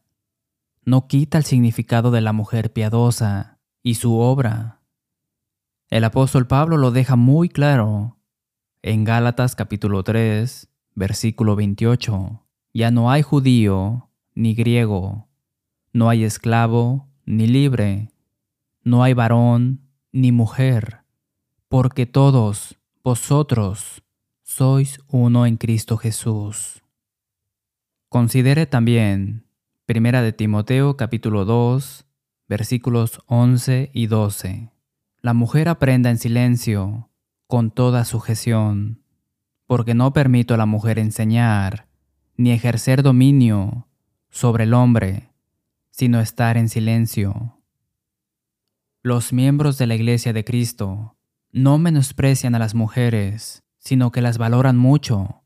no 0.86 1.06
quita 1.06 1.36
el 1.36 1.44
significado 1.44 2.10
de 2.12 2.22
la 2.22 2.32
mujer 2.32 2.72
piadosa 2.72 3.58
y 3.82 3.96
su 3.96 4.16
obra. 4.16 4.80
El 5.90 6.04
apóstol 6.04 6.46
Pablo 6.46 6.78
lo 6.78 6.92
deja 6.92 7.16
muy 7.16 7.50
claro 7.50 8.16
en 8.80 9.04
Gálatas 9.04 9.54
capítulo 9.54 10.02
3, 10.02 10.70
versículo 10.94 11.54
28. 11.54 12.46
Ya 12.72 12.90
no 12.90 13.10
hay 13.10 13.20
judío 13.20 14.08
ni 14.34 14.54
griego, 14.54 15.28
no 15.92 16.08
hay 16.08 16.24
esclavo 16.24 17.06
ni 17.26 17.46
libre, 17.46 18.12
no 18.82 19.02
hay 19.02 19.12
varón 19.12 19.82
ni 20.10 20.32
mujer, 20.32 21.02
porque 21.68 22.06
todos 22.06 22.78
vosotros 23.04 24.04
sois 24.44 25.00
uno 25.08 25.44
en 25.44 25.56
Cristo 25.56 25.96
Jesús. 25.96 26.84
Considere 28.08 28.66
también 28.66 29.44
Primera 29.86 30.22
de 30.22 30.32
Timoteo 30.32 30.96
capítulo 30.96 31.44
2, 31.44 32.06
versículos 32.46 33.20
11 33.26 33.90
y 33.92 34.06
12. 34.06 34.70
La 35.20 35.34
mujer 35.34 35.68
aprenda 35.68 36.10
en 36.10 36.18
silencio, 36.18 37.10
con 37.48 37.72
toda 37.72 38.04
sujeción, 38.04 39.02
porque 39.66 39.94
no 39.94 40.12
permito 40.12 40.54
a 40.54 40.58
la 40.58 40.66
mujer 40.66 41.00
enseñar, 41.00 41.88
ni 42.36 42.52
ejercer 42.52 43.02
dominio 43.02 43.88
sobre 44.30 44.62
el 44.62 44.74
hombre, 44.74 45.32
sino 45.90 46.20
estar 46.20 46.56
en 46.56 46.68
silencio. 46.68 47.58
Los 49.02 49.32
miembros 49.32 49.76
de 49.76 49.88
la 49.88 49.96
Iglesia 49.96 50.32
de 50.32 50.44
Cristo 50.44 51.16
no 51.52 51.78
menosprecian 51.78 52.54
a 52.54 52.58
las 52.58 52.74
mujeres, 52.74 53.62
sino 53.78 54.10
que 54.10 54.22
las 54.22 54.38
valoran 54.38 54.78
mucho 54.78 55.42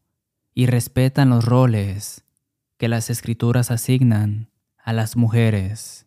y 0.54 0.66
respetan 0.66 1.28
los 1.30 1.44
roles 1.44 2.24
que 2.78 2.88
las 2.88 3.10
escrituras 3.10 3.70
asignan 3.70 4.50
a 4.78 4.92
las 4.92 5.16
mujeres. 5.16 6.06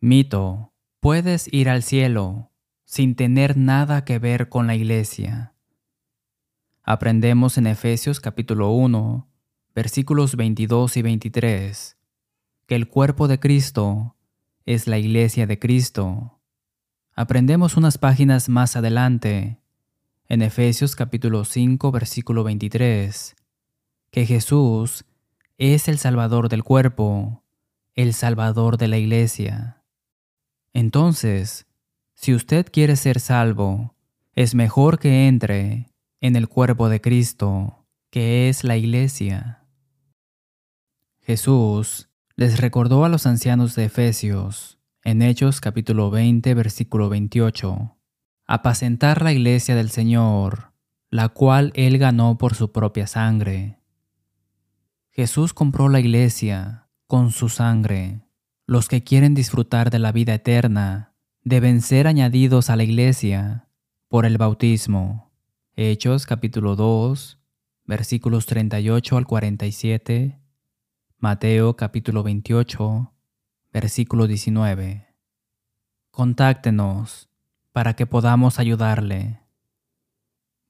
Mito, 0.00 0.72
puedes 1.00 1.52
ir 1.52 1.68
al 1.68 1.82
cielo 1.82 2.50
sin 2.84 3.14
tener 3.14 3.56
nada 3.56 4.04
que 4.04 4.18
ver 4.18 4.48
con 4.48 4.66
la 4.66 4.74
iglesia. 4.74 5.54
Aprendemos 6.82 7.58
en 7.58 7.66
Efesios 7.66 8.20
capítulo 8.20 8.70
1, 8.70 9.28
versículos 9.74 10.36
22 10.36 10.96
y 10.96 11.02
23, 11.02 11.96
que 12.66 12.74
el 12.74 12.88
cuerpo 12.88 13.28
de 13.28 13.38
Cristo 13.38 14.16
es 14.64 14.86
la 14.86 14.98
iglesia 14.98 15.46
de 15.46 15.58
Cristo. 15.58 16.35
Aprendemos 17.18 17.78
unas 17.78 17.96
páginas 17.96 18.50
más 18.50 18.76
adelante, 18.76 19.58
en 20.28 20.42
Efesios 20.42 20.94
capítulo 20.94 21.46
5, 21.46 21.90
versículo 21.90 22.44
23, 22.44 23.34
que 24.10 24.26
Jesús 24.26 25.06
es 25.56 25.88
el 25.88 25.96
Salvador 25.96 26.50
del 26.50 26.62
cuerpo, 26.62 27.42
el 27.94 28.12
Salvador 28.12 28.76
de 28.76 28.88
la 28.88 28.98
iglesia. 28.98 29.82
Entonces, 30.74 31.66
si 32.12 32.34
usted 32.34 32.66
quiere 32.70 32.96
ser 32.96 33.18
salvo, 33.18 33.94
es 34.34 34.54
mejor 34.54 34.98
que 34.98 35.26
entre 35.26 35.88
en 36.20 36.36
el 36.36 36.48
cuerpo 36.48 36.90
de 36.90 37.00
Cristo, 37.00 37.86
que 38.10 38.50
es 38.50 38.62
la 38.62 38.76
iglesia. 38.76 39.64
Jesús 41.22 42.10
les 42.34 42.60
recordó 42.60 43.06
a 43.06 43.08
los 43.08 43.24
ancianos 43.24 43.74
de 43.74 43.86
Efesios, 43.86 44.75
en 45.06 45.22
Hechos 45.22 45.60
capítulo 45.60 46.10
20, 46.10 46.52
versículo 46.54 47.08
28, 47.08 47.96
apacentar 48.44 49.22
la 49.22 49.30
iglesia 49.30 49.76
del 49.76 49.90
Señor, 49.90 50.72
la 51.10 51.28
cual 51.28 51.70
él 51.76 51.98
ganó 51.98 52.38
por 52.38 52.56
su 52.56 52.72
propia 52.72 53.06
sangre. 53.06 53.78
Jesús 55.12 55.54
compró 55.54 55.88
la 55.88 56.00
iglesia 56.00 56.88
con 57.06 57.30
su 57.30 57.48
sangre. 57.48 58.22
Los 58.66 58.88
que 58.88 59.04
quieren 59.04 59.34
disfrutar 59.34 59.90
de 59.90 60.00
la 60.00 60.10
vida 60.10 60.34
eterna 60.34 61.14
deben 61.44 61.82
ser 61.82 62.08
añadidos 62.08 62.68
a 62.68 62.74
la 62.74 62.82
iglesia 62.82 63.68
por 64.08 64.26
el 64.26 64.38
bautismo. 64.38 65.30
Hechos 65.76 66.26
capítulo 66.26 66.74
2, 66.74 67.38
versículos 67.84 68.46
38 68.46 69.16
al 69.16 69.26
47, 69.28 70.40
Mateo 71.18 71.76
capítulo 71.76 72.24
28, 72.24 73.12
versículo 73.76 74.26
19. 74.26 75.06
Contáctenos 76.10 77.28
para 77.72 77.92
que 77.92 78.06
podamos 78.06 78.58
ayudarle. 78.58 79.42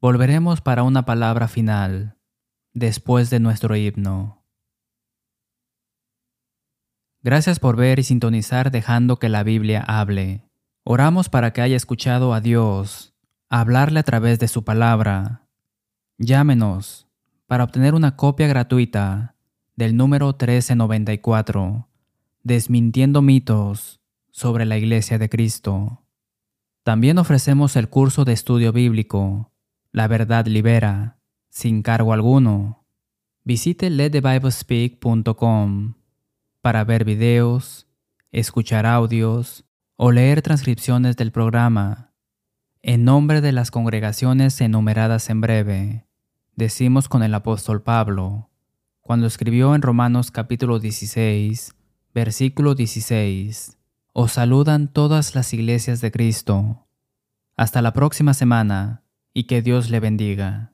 Volveremos 0.00 0.60
para 0.60 0.82
una 0.82 1.04
palabra 1.04 1.46
final 1.46 2.16
después 2.72 3.30
de 3.30 3.38
nuestro 3.38 3.76
himno. 3.76 4.42
Gracias 7.22 7.60
por 7.60 7.76
ver 7.76 8.00
y 8.00 8.02
sintonizar 8.02 8.72
dejando 8.72 9.20
que 9.20 9.28
la 9.28 9.44
Biblia 9.44 9.84
hable. 9.86 10.42
Oramos 10.82 11.28
para 11.28 11.52
que 11.52 11.60
haya 11.60 11.76
escuchado 11.76 12.34
a 12.34 12.40
Dios 12.40 13.14
hablarle 13.48 14.00
a 14.00 14.02
través 14.02 14.40
de 14.40 14.48
su 14.48 14.64
palabra. 14.64 15.46
Llámenos 16.18 17.06
para 17.46 17.62
obtener 17.62 17.94
una 17.94 18.16
copia 18.16 18.48
gratuita 18.48 19.36
del 19.76 19.96
número 19.96 20.26
1394, 20.26 21.86
Desmintiendo 22.48 23.22
mitos 23.22 23.98
sobre 24.30 24.66
la 24.66 24.78
Iglesia 24.78 25.18
de 25.18 25.28
Cristo. 25.28 26.06
También 26.84 27.18
ofrecemos 27.18 27.74
el 27.74 27.88
curso 27.88 28.24
de 28.24 28.34
estudio 28.34 28.72
bíblico, 28.72 29.50
La 29.90 30.06
verdad 30.06 30.46
libera, 30.46 31.18
sin 31.48 31.82
cargo 31.82 32.12
alguno. 32.12 32.86
Visite 33.42 33.90
letthebiblespeak.com 33.90 35.94
para 36.60 36.84
ver 36.84 37.04
videos, 37.04 37.88
escuchar 38.30 38.86
audios 38.86 39.64
o 39.96 40.12
leer 40.12 40.40
transcripciones 40.40 41.16
del 41.16 41.32
programa 41.32 42.12
en 42.80 43.02
nombre 43.02 43.40
de 43.40 43.50
las 43.50 43.72
congregaciones 43.72 44.60
enumeradas 44.60 45.30
en 45.30 45.40
breve, 45.40 46.06
decimos 46.54 47.08
con 47.08 47.24
el 47.24 47.34
apóstol 47.34 47.82
Pablo, 47.82 48.50
cuando 49.00 49.26
escribió 49.26 49.74
en 49.74 49.82
Romanos 49.82 50.30
capítulo 50.30 50.78
16, 50.78 51.75
versículo 52.16 52.74
16, 52.74 53.76
Os 54.14 54.32
saludan 54.32 54.90
todas 54.90 55.34
las 55.34 55.52
iglesias 55.52 56.00
de 56.00 56.10
Cristo. 56.10 56.86
Hasta 57.58 57.82
la 57.82 57.92
próxima 57.92 58.32
semana 58.32 59.02
y 59.34 59.44
que 59.44 59.60
Dios 59.60 59.90
le 59.90 60.00
bendiga. 60.00 60.72